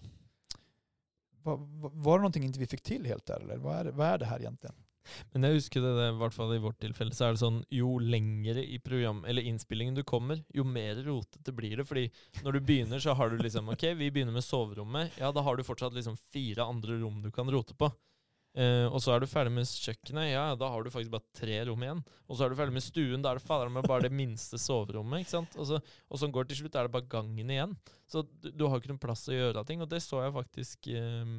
[1.42, 1.56] var,
[1.92, 4.26] var det någonting inte vi fick till helt där eller vad är, vad är det
[4.26, 4.76] här egentligen?
[5.32, 7.60] Men jeg husker det, det, i hvert fall i vårt tilfelle, så er det sånn
[7.74, 11.88] jo lengre i program, eller innspillingen du kommer, jo mer rotete blir det.
[11.88, 12.06] Fordi
[12.46, 15.18] når du begynner, så har du liksom Ok, vi begynner med soverommet.
[15.20, 17.90] Ja, da har du fortsatt liksom fire andre rom du kan rote på.
[18.54, 20.28] Eh, og så er du ferdig med kjøkkenet.
[20.30, 22.04] Ja, da har du faktisk bare tre rom igjen.
[22.28, 23.24] Og så er du ferdig med stuen.
[23.24, 25.24] Da er det fader med bare det minste soverommet.
[25.24, 25.58] ikke sant?
[25.58, 27.74] Og så, og så går det til slutt, er det bare gangen igjen.
[28.10, 29.82] Så du, du har ikke noen plass til å gjøre ting.
[29.82, 31.34] Og det så jeg faktisk eh,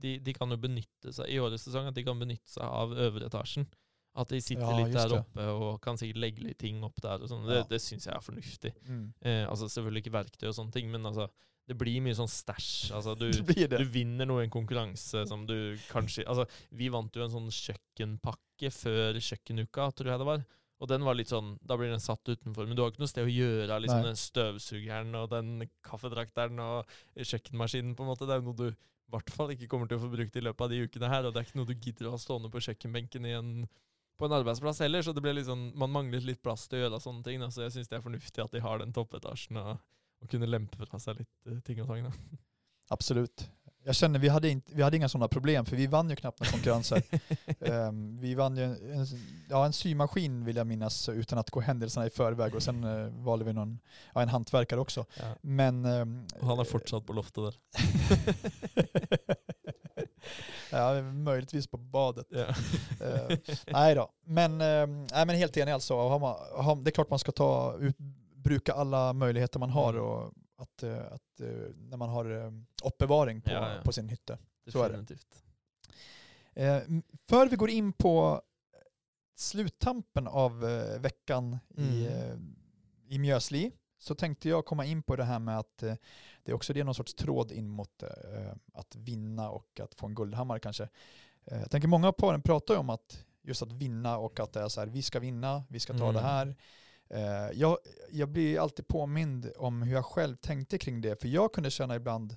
[0.00, 2.92] de, de kan jo benytte seg i årets sesong at de kan benytte seg av
[2.96, 3.66] øvre etasjen.
[4.14, 7.22] At de sitter Ja, litt der oppe og kan sikkert legge litt ting opp der.
[7.22, 7.46] og sånn.
[7.48, 7.62] Det, Ja.
[7.70, 8.72] det syns jeg er fornuftig.
[8.84, 9.06] Mm.
[9.24, 11.30] Eh, altså Selvfølgelig ikke verktøy og sånne ting, men altså,
[11.68, 12.92] det blir mye sånn stæsj.
[12.92, 13.30] Altså, du,
[13.80, 16.44] du vinner noe i en konkurranse som du kanskje Altså,
[16.76, 20.44] vi vant jo en sånn kjøkkenpakke før kjøkkenuka, tror jeg det var.
[20.82, 23.08] Og den var litt sånn Da blir den satt utenfor, men du har ikke noe
[23.08, 26.84] sted å gjøre av liksom den støvsugeren og den kaffedrakteren og
[27.16, 28.26] kjøkkenmaskinen, på en måte.
[28.26, 28.76] Det er jo noe du
[29.12, 31.32] hvert fall ikke kommer til å få brukt i løpet av de ukene her, og
[31.32, 33.54] det er ikke noe du gidder å ha stående på kjøkkenbenken i en
[34.20, 37.00] på en arbeidsplass heller, så det ble liksom man manglet litt plass til å gjøre
[37.02, 37.42] sånne ting.
[37.42, 37.64] Alltså, da.
[37.64, 39.80] Så jeg syns det er fornuftig at de har den toppetasjen og,
[40.22, 42.06] og kunne lempe fra seg litt eh, ting og tang.
[42.94, 43.46] Absolutt.
[43.84, 46.40] Jag känner vi hade, inte, vi hade inga sådana problem för vi vann ju knappt
[46.40, 47.02] några konkurrenser.
[47.60, 49.06] Ehm, vi vann ju en,
[49.50, 53.24] ja, en symaskin vill jag minnas utan att gå händelserna i förväg och sen uh,
[53.24, 53.78] valde vi någon,
[54.14, 55.04] ja, en hantverkare också.
[55.18, 55.24] Ja.
[55.40, 55.84] Men...
[55.84, 57.54] ehm, Og han er fortsatt på loftet der.
[60.70, 62.26] ja, möjligtvis på badet.
[62.30, 62.46] Ja.
[63.02, 63.38] Eh,
[63.72, 65.96] nej då, men, eh, nej, men helt enig alltså.
[66.08, 67.96] Har man, har, det är klart man ska ta ut,
[68.36, 70.04] bruka alla möjligheter man har Mm.
[70.04, 71.46] och att, eh, att, eh,
[71.76, 72.52] när man har eh,
[72.84, 73.82] uppbevaring på, Ja, ja.
[73.82, 74.38] på sin hytte.
[74.72, 74.96] Så är det.
[77.28, 78.42] För vi går in på
[79.36, 80.60] sluttampen av
[80.98, 82.30] veckan i, Mm.
[82.30, 82.36] eh,
[83.14, 86.72] i Mjösli så tänkte jag komma in på det här med att det är också
[86.72, 88.02] det är någon sorts tråd in mot
[88.74, 90.88] att vinna och att få en guldhammare kanske.
[91.44, 94.60] Jag tänker många av paren pratar ju om att just att vinna och att det
[94.60, 96.14] är så här, vi ska vinna, vi ska ta Mm.
[96.14, 96.56] det här.
[97.12, 97.78] Eh, jag,
[98.10, 101.94] jag blir alltid påmind om hur jag själv tänkte kring det, för jag kunde känna
[101.96, 102.36] ibland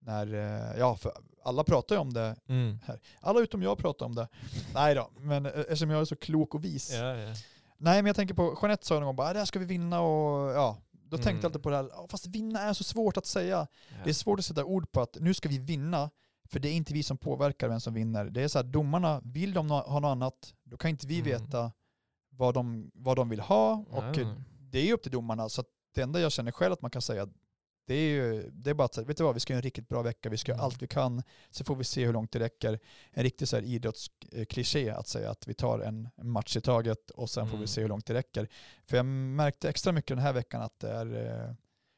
[0.00, 1.12] när, eh, ja, för
[1.44, 2.78] alla pratar ju om det Mm.
[3.20, 4.28] alla utom jag pratar om det.
[4.74, 6.92] Nej då, men eh, eftersom jag är så klok och vis.
[6.94, 7.34] Ja, ja.
[7.78, 9.64] Nej, men jag tänker på, Jeanette sa någon gång bara, "Ah, det här ska vi
[9.64, 11.40] vinna och ja, då tänkte Mm.
[11.40, 13.66] jag alltid på det här, "Ja, fast vinna är så svårt att säga.
[13.88, 13.96] Ja.
[14.04, 16.10] Det är svårt att sätta ord på att nu ska vi vinna,
[16.48, 18.24] för det är inte vi som påverkar vem som vinner.
[18.24, 21.24] Det är så här, domarna, vill de ha något annat, då kan inte vi Mm.
[21.42, 21.72] veta
[22.36, 24.34] vad de, vad de vill ha och ja.
[24.70, 25.48] det är ju upp till domarna.
[25.48, 25.64] Så
[25.94, 27.28] det enda jag känner själv att man kan säga,
[27.86, 29.62] det är ju det är bara att säga, vet du vad, vi ska göra en
[29.62, 30.64] riktigt bra vecka, vi ska göra Mm.
[30.64, 32.78] allt vi kan, så får vi se hur långt det räcker.
[33.10, 37.30] En riktig så här idrottskliché att säga att vi tar en match i taget och
[37.30, 37.66] sen får vi Mm.
[37.66, 38.48] se hur långt det räcker.
[38.86, 41.54] För jag märkte extra mycket den här veckan att det är, eh,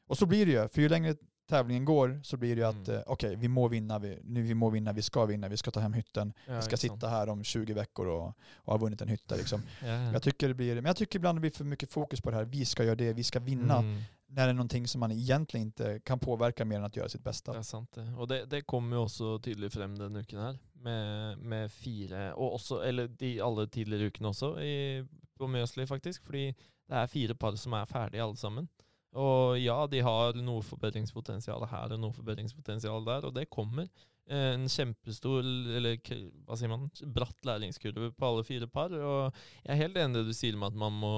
[0.07, 1.15] och så blir det ju, för ju längre
[1.49, 2.95] tävlingen går så blir det ju att Mm.
[2.99, 5.71] eh, okej, vi må vinna, vi, nu vi må vinna, vi ska vinna, vi ska
[5.71, 6.93] ta hem hytten, Ja, vi ska sant.
[6.93, 9.61] sitta här om 20 veckor och, och ha vunnit en hytta liksom.
[9.81, 10.11] Ja, ja.
[10.13, 12.37] Jag tycker det blir, men jag tycker ibland det blir för mycket fokus på det
[12.37, 14.01] här, vi ska göra det, vi ska vinna, Mm.
[14.31, 17.23] när det är någonting som man egentligen inte kan påverka mer än att göra sitt
[17.23, 17.51] bästa.
[17.51, 18.13] Det er sant, det.
[18.17, 22.53] Og det, det kom jo også tydelig frem denne uken her, med, med fire Og
[22.53, 25.03] også, eller de alle tidligere ukene også, i,
[25.37, 26.23] på Mjøsli, faktisk.
[26.25, 26.45] Fordi
[26.89, 28.69] det er fire par som er ferdige, alle sammen.
[29.17, 33.87] Og ja, de har noe forbedringspotensial her og noe forbedringspotensial der, og det kommer.
[34.29, 35.41] Eh, en kjempestor,
[35.77, 35.97] eller
[36.45, 38.93] hva sier man, bratt læringskurve på alle fire par.
[38.93, 41.13] Og jeg er helt enig i det du sier med at man må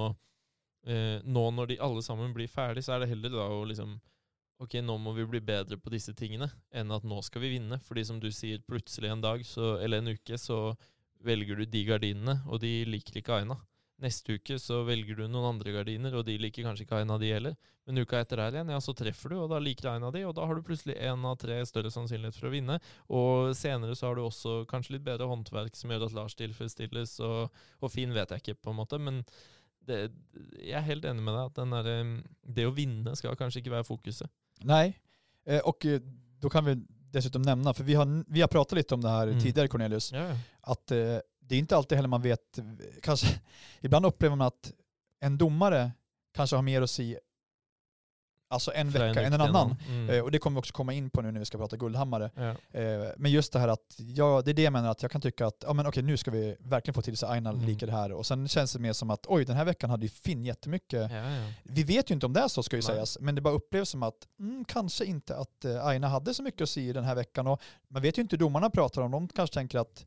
[0.88, 3.98] eh, Nå når de alle sammen blir ferdig, så er det heller da å liksom
[4.62, 7.80] Ok, nå må vi bli bedre på disse tingene, enn at nå skal vi vinne.
[7.82, 10.76] Fordi som du sier, plutselig en dag, så, eller en uke, så
[11.26, 13.56] velger du de gardinene, og de liker ikke Aina.
[14.02, 17.30] Neste uke så velger du noen andre gardiner, og de liker kanskje ikke Aina, de
[17.30, 17.54] heller.
[17.86, 20.34] Men uka etter der igjen, ja, så treffer du, og da liker Aina de, og
[20.38, 22.78] da har du plutselig én av tre større sannsynlighet for å vinne.
[23.14, 27.16] Og senere så har du også kanskje litt bedre håndverk som gjør at Lars tilfredsstilles,
[27.26, 29.22] og, og Finn vet jeg ikke, på en måte, men
[29.86, 30.00] det,
[30.62, 32.02] jeg er helt enig med deg at den der,
[32.58, 34.30] det å vinne skal kanskje ikke være fokuset.
[34.62, 34.98] Nej,
[35.46, 36.00] eh, och eh,
[36.40, 39.26] då kan vi dessutom nämna, för vi har, vi har pratat lite om det här
[39.26, 39.40] Mm.
[39.40, 40.36] tidigare Cornelius, ja.
[40.60, 41.18] att eh,
[41.52, 42.58] det är inte alltid heller man vet,
[43.02, 43.26] kanske,
[43.80, 44.72] ibland upplever man att
[45.20, 45.92] en domare
[46.34, 47.18] kanske har mer att säga
[48.50, 49.76] alltså en Fra vecka än en annan.
[49.88, 50.10] Mm.
[50.10, 52.30] Eh, och det kommer vi också komma in på nu när vi ska prata Guldhammare.
[52.34, 52.80] ja.
[52.80, 55.20] Eh, men just det här att, ja, det är det jag menar att jag kan
[55.20, 57.66] tycka att, ja men okej nu ska vi verkligen få till sig Aina Mm.
[57.66, 60.02] lika det här och sen känns det mer som att oj den här veckan hade
[60.06, 61.10] ju Finn jättemycket.
[61.10, 61.52] Ja, ja.
[61.62, 62.86] Vi vet ju inte om det är så ska ju Nej.
[62.86, 66.42] sägas, men det bara upplevs som att mm, kanske inte att eh, Aina hade så
[66.42, 69.10] mycket att säga den här veckan och man vet ju inte hur domarna pratar om,
[69.10, 70.06] de kanske tänker att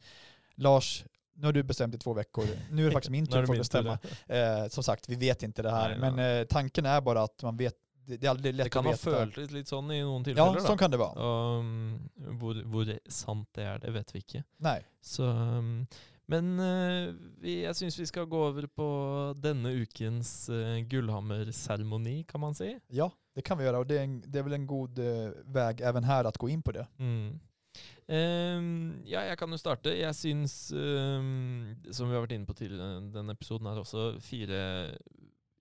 [0.57, 1.05] Lars,
[1.35, 3.57] nu har du bestämt i två veckor, nu är det faktiskt min är tur att
[3.57, 3.97] bestämma.
[4.27, 7.43] Eh, som sagt, vi vet inte det här, Nej, men eh, tanken är bara att
[7.43, 7.75] man vet,
[8.05, 9.25] det, det är aldrig lätt Det kan att ha veta.
[9.25, 10.59] føltes litt sånn i noen Ja, tilfeller.
[10.59, 11.57] så kan det vara.
[11.59, 14.43] Um, hvor, hvor sant det er, det vet vi ikke.
[14.57, 14.85] Nej.
[15.01, 15.87] Så, um,
[16.27, 18.87] men eh, vi, jeg syns vi skal gå over på
[19.37, 22.79] denne ukens uh, Gullhammer-seremoni, kan man si.
[22.87, 25.29] Ja, det kan vi göra och det är, en, det är väl en god eh,
[25.45, 26.87] väg även här att gå in på det.
[26.97, 27.39] Mm.
[28.05, 29.93] Ehm, ja, jeg kan jo starte.
[29.97, 33.81] Jeg syns, ehm, som vi har vært inne på tidligere eh, i denne episoden her
[33.81, 34.61] også, fire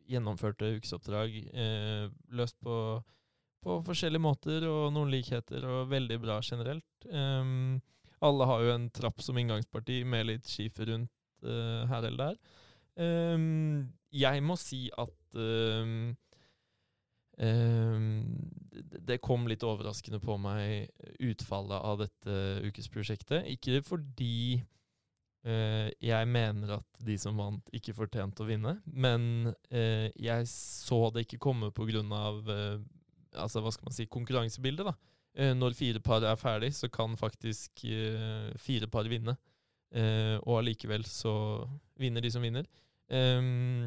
[0.04, 2.76] gjennomførte ukesoppdrag uh, eh, løst på,
[3.64, 7.06] på forskjellige måter og noen likheter, og veldig bra generelt.
[7.08, 7.80] Um, ehm,
[8.24, 11.12] alle har jo en trapp som inngangsparti med litt skifer rundt
[11.44, 12.60] uh, eh, her eller der.
[13.04, 15.16] Ehm, jeg må si at
[18.74, 23.46] det- kom litt overraskende på meg utfallet av dette ukesprosjektet.
[23.54, 24.62] Ikke fordi
[25.44, 31.10] eh, jeg mener at de som vant, ikke fortjente å vinne, men eh, jeg så
[31.14, 32.02] det ikke komme pga.
[32.02, 32.78] Uh, eh,
[33.34, 34.86] altså, hva skal man si, konkurransebildet.
[34.86, 34.94] da.
[35.34, 39.36] Eh, når fire par er ferdig, så kan faktisk eh, fire par vinne.
[39.94, 41.34] Eh, og allikevel så
[41.98, 42.66] vinner de som vinner.
[43.10, 43.84] Um,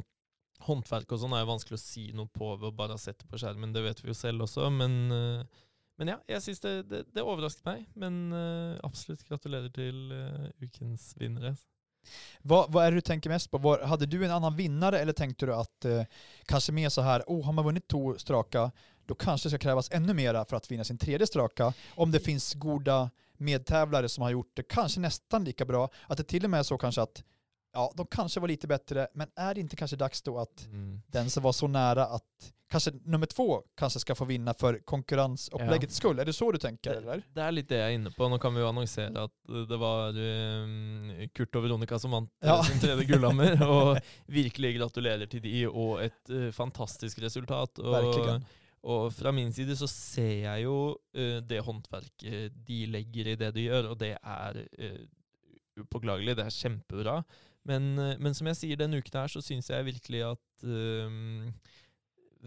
[0.65, 3.39] Håndverk og sånn er jo vanskelig å si noe på ved å bare sette på
[3.39, 5.63] skjermen, det vet vi jo selv også, men, eh,
[6.01, 7.85] men ja, jeg syns det, det, det overrasket meg.
[7.97, 11.55] Men eh, absolutt gratulerer til eh, ukens vinnere.
[12.41, 13.57] Vad, vad är det du tänker mest på?
[13.57, 16.03] Var, hade du en annan vinnare eller tänkte du att eh,
[16.45, 18.71] kanske mer så här, oh, har man vunnit två straka,
[19.05, 21.73] då kanske det ska krävas ännu mera för att vinna sin tredje straka.
[21.95, 26.23] Om det finns goda medtävlare som har gjort det kanske nästan lika bra, att det
[26.23, 27.23] till och med är så kanske att
[27.77, 31.01] ja, de kanske var lite bättre, men är det inte kanske dags då att Mm.
[31.07, 35.95] den som var så nära att kanske nummer två kanske ska få vinna för konkurrensuppläggets
[35.95, 36.19] skull?
[36.19, 37.15] Är det så du tänker eller?
[37.15, 38.27] Det, det er litt det jeg er inne på.
[38.29, 42.31] Nå kan vi jo annonsere at eh, det var eh, Kurt og Veronica som vant
[42.43, 42.57] eh, Ja.
[42.67, 43.55] sin tredje Gullhammer.
[43.77, 43.97] og
[44.27, 47.79] virkelig gratulerer til de, og et eh, fantastisk resultat.
[47.79, 48.43] Verkligen.
[48.87, 50.77] og fra min side så ser jeg jo
[51.15, 55.05] eh, det håndverket de legger i det de gjør, og det er uh,
[55.83, 56.35] upåklagelig.
[56.37, 57.21] Det er kjempebra.
[57.67, 60.71] Men, eh, men som jeg sier denne uken her, så syns jeg virkelig at um,
[60.71, 61.51] ehm,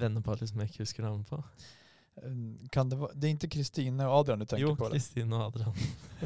[0.00, 1.40] Vennepar som jeg ikke husker navnet på.
[2.22, 4.86] Eh, Kan det, vara, det är inte Kristina och Adrian du tänker jo, på?
[4.86, 4.94] eller?
[4.94, 5.74] Kristin og Adrian.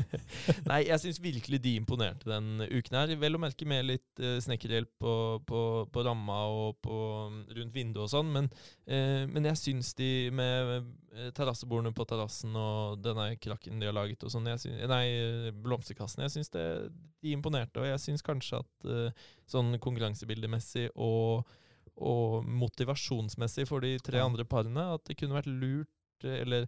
[0.70, 3.14] Nei, jeg syns virkelig de imponerte den uken her.
[3.20, 5.14] Vel å merke med litt eh, snekkerhjelp på,
[5.46, 5.62] på,
[5.94, 6.98] på ramma og på,
[7.30, 8.50] mm, rundt vinduet og sånn, men,
[8.86, 13.96] eh, men jeg syns de med eh, terrassebordene på terrassen og denne krakken de har
[13.96, 16.64] laget og sånn, nei, eh, blomsterkassen, jeg syns de
[17.34, 21.46] imponerte, og jeg syns kanskje at eh, sånn konkurransebildemessig og
[21.96, 26.66] og motivasjonsmessig for de tre andre parene, at det kunne vært lurt, eh, eller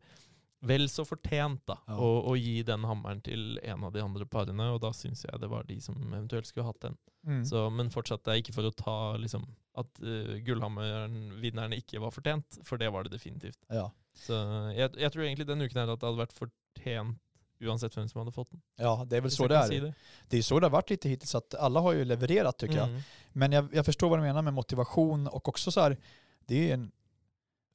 [0.66, 1.96] vel så fortjent, da, Ja.
[2.00, 5.40] å, å gi den hammeren til en av de andre parene, og da syns jeg
[5.40, 6.96] det var de som eventuelt skulle hatt den.
[7.26, 7.44] Mm.
[7.44, 9.44] Så, men fortsatt, det er ikke for å ta liksom
[9.76, 13.58] at uh, Gullhammeren-vinnerne ikke var fortjent, for det var det definitivt.
[13.68, 13.90] Ja.
[14.16, 14.38] Så
[14.72, 17.18] jeg, jeg tror egentlig den uken her at det hadde vært fortjent
[17.60, 18.60] uansett hvem som hadde fått den.
[18.76, 19.94] ja, det är väl så det är.
[20.28, 20.38] det.
[20.38, 22.88] Är så det har varit lite hittills, att alla har ju levererat tycker jag.
[22.88, 23.00] Mm.
[23.32, 25.96] Men jag, jag förstår vad du menar med motivation och också så här,
[26.46, 26.90] det är en,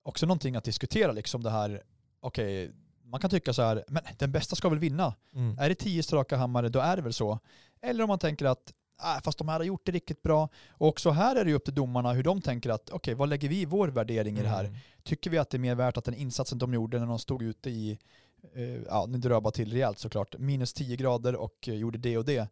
[0.03, 1.83] också någonting att diskutera liksom det här,
[2.19, 2.71] okej,
[3.03, 5.13] man kan tycka så här, men den bästa ska väl vinna.
[5.33, 5.59] Mm.
[5.59, 7.39] Är det tio straka hammare, då är det väl så.
[7.81, 10.49] Eller om man tänker att, äh, fast de här har gjort det riktigt bra.
[10.69, 13.29] Och också här är det ju upp till domarna hur de tänker att, okej, vad
[13.29, 14.63] lägger vi i vår värdering i det här?
[14.63, 14.77] Mm.
[15.03, 17.41] Tycker vi att det är mer värt att den insatsen de gjorde när de stod
[17.41, 17.99] ute i,
[18.87, 22.17] ja nu drar jag bara till rejält såklart, minus 10 grader och eh, gjorde det
[22.17, 22.49] och det,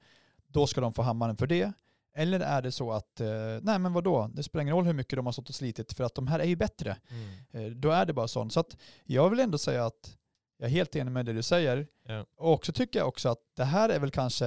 [0.47, 1.73] då ska de få hammaren för det.
[2.15, 3.27] Eller är det så att, eh,
[3.61, 6.03] nej men vadå, det spelar ingen roll hur mycket de har stått och slitit för
[6.03, 6.97] att de här är ju bättre.
[7.09, 7.29] Mm.
[7.51, 8.53] Eh, då är det bara sånt.
[8.53, 10.17] Så att jag vill ändå säga att
[10.57, 11.87] jag är helt enig med det du säger.
[12.07, 12.25] Ja.
[12.37, 14.45] Och också tycker jag också att det här är väl kanske,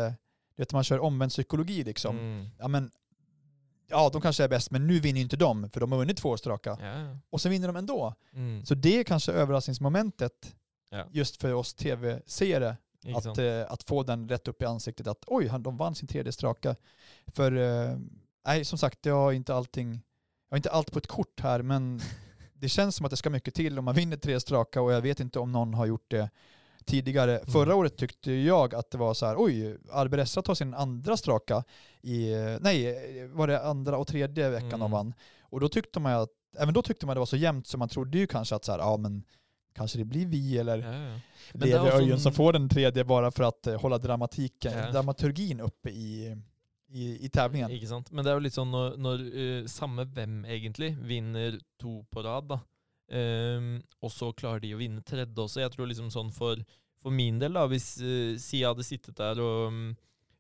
[0.57, 2.19] du vet man kör omvänd psykologi liksom.
[2.19, 2.49] Mm.
[2.59, 2.91] Ja men,
[3.91, 6.17] ja de kanske är bäst men nu vinner ju inte de för de har vunnit
[6.17, 6.79] två straka.
[6.81, 7.17] Ja.
[7.31, 8.15] Och så vinner de ändå.
[8.33, 8.65] Mm.
[8.65, 10.55] Så det är kanske överraskningsmomentet
[10.93, 11.05] Ja.
[11.11, 12.77] just för oss tv-seere.
[13.05, 15.95] Ikke Att, eh, att få den rätt upp i ansiktet att oj, han- de vann
[15.95, 16.77] sin tredje straka.
[17.27, 17.97] För eh,
[18.47, 19.91] nej, som sagt, jag har inte allting,
[20.49, 22.01] jag har inte allt på ett kort här, men
[22.55, 25.01] det känns som att det ska mycket till om man vinner tre straka och jag
[25.01, 26.31] vet inte om någon har gjort det
[26.85, 27.39] tidigare.
[27.39, 27.53] Mm.
[27.53, 31.65] Förra året tyckte jag att det var så här, oj, Arberessa tar sin andra straka
[32.01, 32.31] i,
[32.61, 32.95] nej,
[33.29, 34.81] var det andra och tredje veckan Mm.
[34.81, 35.15] de vann.
[35.43, 36.29] Och då tyckte man att,
[36.59, 38.73] även då tyckte man det var så jämnt så man trodde ju kanske att så
[38.73, 39.23] här, ja men
[39.75, 41.21] kanske det blir vi eller Ja,
[41.55, 44.91] Levi Örjen en- som får den tredje bara för att eh, hålla dramatiken, Ja.
[44.93, 46.37] dramaturgin uppe i,
[46.93, 47.71] i, i tävlingen.
[47.71, 48.11] Ikke sant?
[48.13, 52.23] Men det er jo litt sånn når, når eh, samme hvem egentlig vinner to på
[52.25, 52.61] rad, da,
[53.13, 55.61] ehm, og så klarer de å vinne tredje også.
[55.65, 56.61] Jeg tror liksom sånn for,
[57.03, 59.97] for min del, da, hvis uh, Sia hadde sittet der og,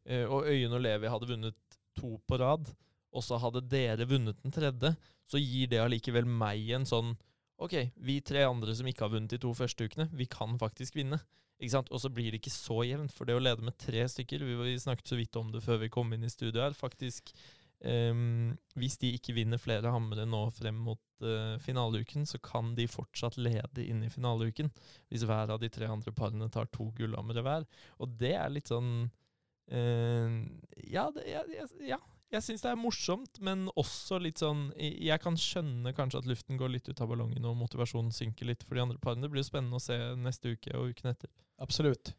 [0.06, 1.56] eh, og Øyunn og Levi hadde vunnet
[1.98, 2.68] to på rad,
[3.12, 4.94] og så hadde dere vunnet den tredje,
[5.28, 7.14] så gir det allikevel meg en sånn
[7.62, 10.96] Ok, vi tre andre som ikke har vunnet de to første ukene, vi kan faktisk
[10.98, 11.20] vinne.
[11.62, 11.90] Ikke sant?
[11.94, 14.78] Og så blir det ikke så jevnt, for det å lede med tre stykker Vi,
[14.82, 16.74] snakket så vidt om det før vi kom inn i studio her.
[16.74, 17.30] Faktisk,
[17.86, 22.88] um, hvis de ikke vinner flere hamre nå frem mot uh, finaleuken, så kan de
[22.90, 24.72] fortsatt lede inn i finaleuken.
[25.06, 27.68] Hvis hver av de tre andre parene tar to gullhamre hver.
[28.02, 29.10] Og det er litt sånn
[29.72, 30.42] Uh,
[30.90, 31.42] Ja, det, ja,
[31.86, 31.98] ja.
[32.32, 36.26] Jeg syns det er morsomt, men også litt sånn Jeg jeg kan skjønne kanskje at
[36.30, 39.22] luften går litt ut av ballongen og motivasjonen synker litt for de andre parene.
[39.26, 41.28] Det blir jo spennende å se neste uke og uken etter.
[41.58, 42.14] Absolut.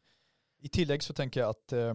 [0.61, 1.93] I tillägg så tänker jag att eh,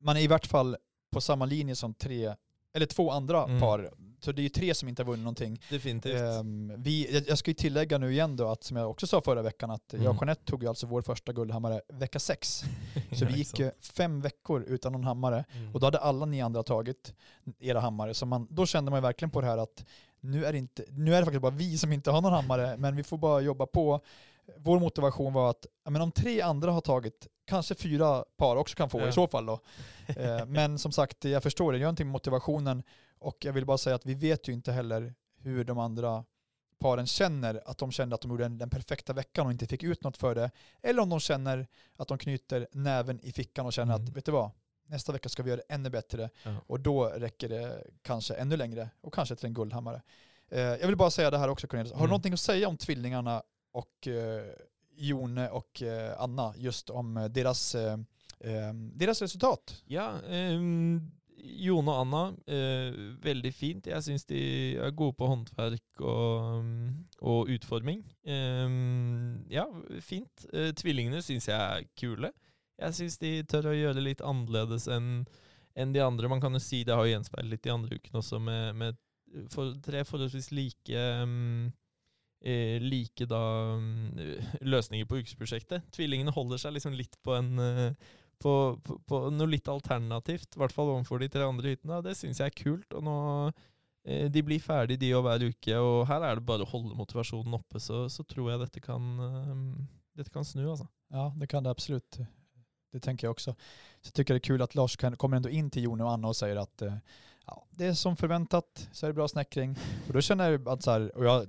[0.00, 0.76] man är i vart fall
[1.10, 2.34] på samma linje som tre,
[2.74, 3.60] eller två andra Mm.
[3.60, 3.90] par.
[4.26, 5.60] Så det är ju tre som inte har vunnit någonting.
[5.70, 6.20] Definitivt.
[6.20, 9.20] Ehm, vi, jag, jag ska ju tillägga nu igen då att som jag också sa
[9.20, 10.10] förra veckan att jag Mm.
[10.16, 12.62] och Jeanette tog ju alltså vår första guldhammare vecka sex.
[13.18, 15.74] Så vi gick ju fem veckor utan någon hammare Mm.
[15.74, 17.14] och då hade alla ni andra tagit
[17.60, 18.14] era hammare.
[18.14, 19.84] Så man, då kände man ju verkligen på det här att
[20.20, 22.76] nu är, det inte, nu är det faktiskt bara vi som inte har någon hammare
[22.76, 24.00] men vi får bara jobba på.
[24.58, 28.90] Vår motivation var att men om tre andra har tagit, kanske fyra par också kan
[28.90, 29.08] få Ja.
[29.08, 29.60] i så fall då.
[30.06, 32.82] Eh, men som sagt, jag förstår det, gör någonting med motivationen
[33.18, 36.24] och jag vill bara säga att vi vet ju inte heller hur de andra
[36.78, 40.04] paren känner att de kände att de gjorde den, perfekta veckan och inte fick ut
[40.04, 40.50] något för det.
[40.82, 44.04] Eller om de känner att de knyter näven i fickan och känner Mm.
[44.08, 44.50] att, vet du vad,
[44.86, 46.30] nästa vecka ska vi göra det ännu bättre.
[46.42, 46.54] Ja.
[46.66, 50.02] Och då räcker det kanske ännu längre och kanske till en guldhammare.
[50.48, 52.10] Eh, jag vill bara säga det här också Cornelis, har du Mm.
[52.10, 53.42] någonting att säga om tvillingarna
[53.72, 54.44] och eh,
[54.98, 57.92] Jone och eh, Anna, just om eh, deras, eh,
[58.40, 59.82] eh, deras resultat?
[59.86, 61.10] Ja, ehm,
[61.46, 63.86] Jone og Anna, eh, veldig fint.
[63.86, 64.40] Jeg syns de
[64.82, 66.92] er gode på håndverk og, mm,
[67.22, 68.04] og utforming.
[68.26, 68.76] Eh,
[69.54, 69.66] ja,
[70.00, 70.46] fint.
[70.52, 72.32] Eh, tvillingene syns jeg er kule.
[72.76, 75.26] Jeg syns de tør å gjøre litt annerledes enn
[75.76, 76.28] enn de andre.
[76.28, 79.00] Man kan jo si det har jo gjenspeilet litt de andre ukene også, med, med
[79.52, 81.72] for, tre forholdsvis like ehm, mm,
[82.46, 83.42] eh, like da
[83.80, 85.90] mm, eh, løsninger på ukesprosjektet.
[85.96, 88.52] Tvillingene holder seg liksom litt på en eh, på,
[88.84, 92.02] på, på noe litt alternativt, i hvert fall overfor de tre andre hyttene.
[92.04, 92.96] Det syns jeg er kult.
[92.96, 93.16] og nå
[94.06, 96.98] eh, De blir ferdig de og hver uke, og her er det bare å holde
[96.98, 99.54] motivasjonen oppe, så, så tror jeg dette kan, eh,
[100.20, 100.88] dette kan snu, altså.
[101.14, 102.18] Ja, det kan det absolut.
[102.92, 103.52] Det tänker jag också.
[104.00, 106.10] Så jag tycker det är kul att Lars kan, kommer ändå in till Jone och
[106.10, 106.94] Anna och säger att eh,
[107.46, 109.76] ja, det är som förväntat, så är det bra snäckring.
[110.06, 111.46] Och då känner jag att så här, och jag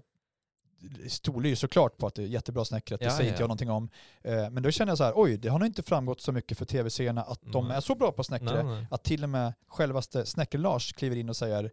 [1.09, 3.43] stolar ju såklart på att det är jättebra snäckret, det Ja, säger ja, inte ja.
[3.43, 3.89] jag någonting om.
[4.21, 6.57] Eh, men då känner jag så här, oj, det har nog inte framgått så mycket
[6.57, 7.77] för tv-serierna att de Nej.
[7.77, 11.71] är så bra på snäckre, att till och med självaste Snäcker-Lars kliver in och säger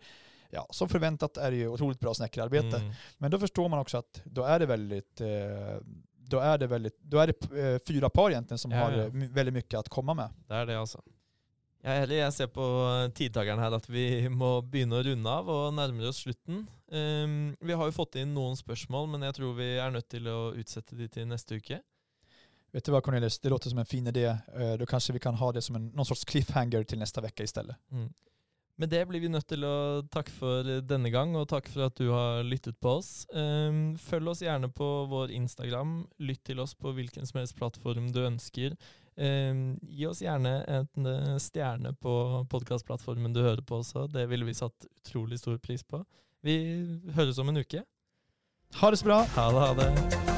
[0.51, 2.77] Ja, som förväntat är det ju otroligt bra snäckerarbete.
[2.77, 2.93] Mm.
[3.19, 5.27] Men då förstår man också att då är det väldigt, eh,
[6.19, 9.09] då är det väldigt, då är det eh, fyra par egentligen som Ja, har ja.
[9.13, 10.29] väldigt mycket att komma med.
[10.49, 11.03] Det er det, altså.
[11.85, 12.17] Er enig.
[12.17, 12.65] Jeg ser på
[13.13, 16.63] tidtakeren her at vi må begynne å runde av og nærmer oss slutten.
[16.89, 20.31] Ehm, vi har jo fått inn noen spørsmål, men jeg tror vi er nødt til
[20.33, 21.83] å utsette de til neste uke.
[22.75, 24.25] Vet du vad Cornelis, det låter som en fin idé.
[24.33, 27.43] Eh, Då kanske vi kan ha det som en, någon sorts cliffhanger till nästa vecka
[27.43, 27.77] istället.
[27.93, 28.13] Mm.
[28.77, 31.95] Med det blir vi nødt til å takke for denne gang, og takk for at
[32.01, 33.27] du har lyttet på oss.
[33.31, 36.07] Ehm, følg oss gjerne på vår Instagram.
[36.19, 38.75] Lytt til oss på hvilken som helst plattform du ønsker.
[39.17, 44.09] Ehm, gi oss gjerne en eh, stjerne på podkastplattformen du hører på også.
[44.11, 46.03] Det ville vi satt utrolig stor pris på.
[46.43, 46.57] Vi
[47.15, 47.85] høres om en uke.
[48.81, 49.23] Ha det så bra!
[49.37, 50.33] Ha det, ha det.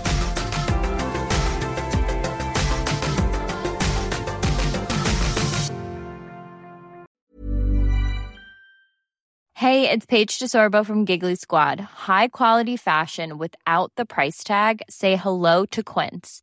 [9.56, 11.80] Hey, it's Paige DeSorbo from Giggly Squad.
[11.80, 14.82] High quality fashion without the price tag.
[14.90, 16.42] Say hello to Quince.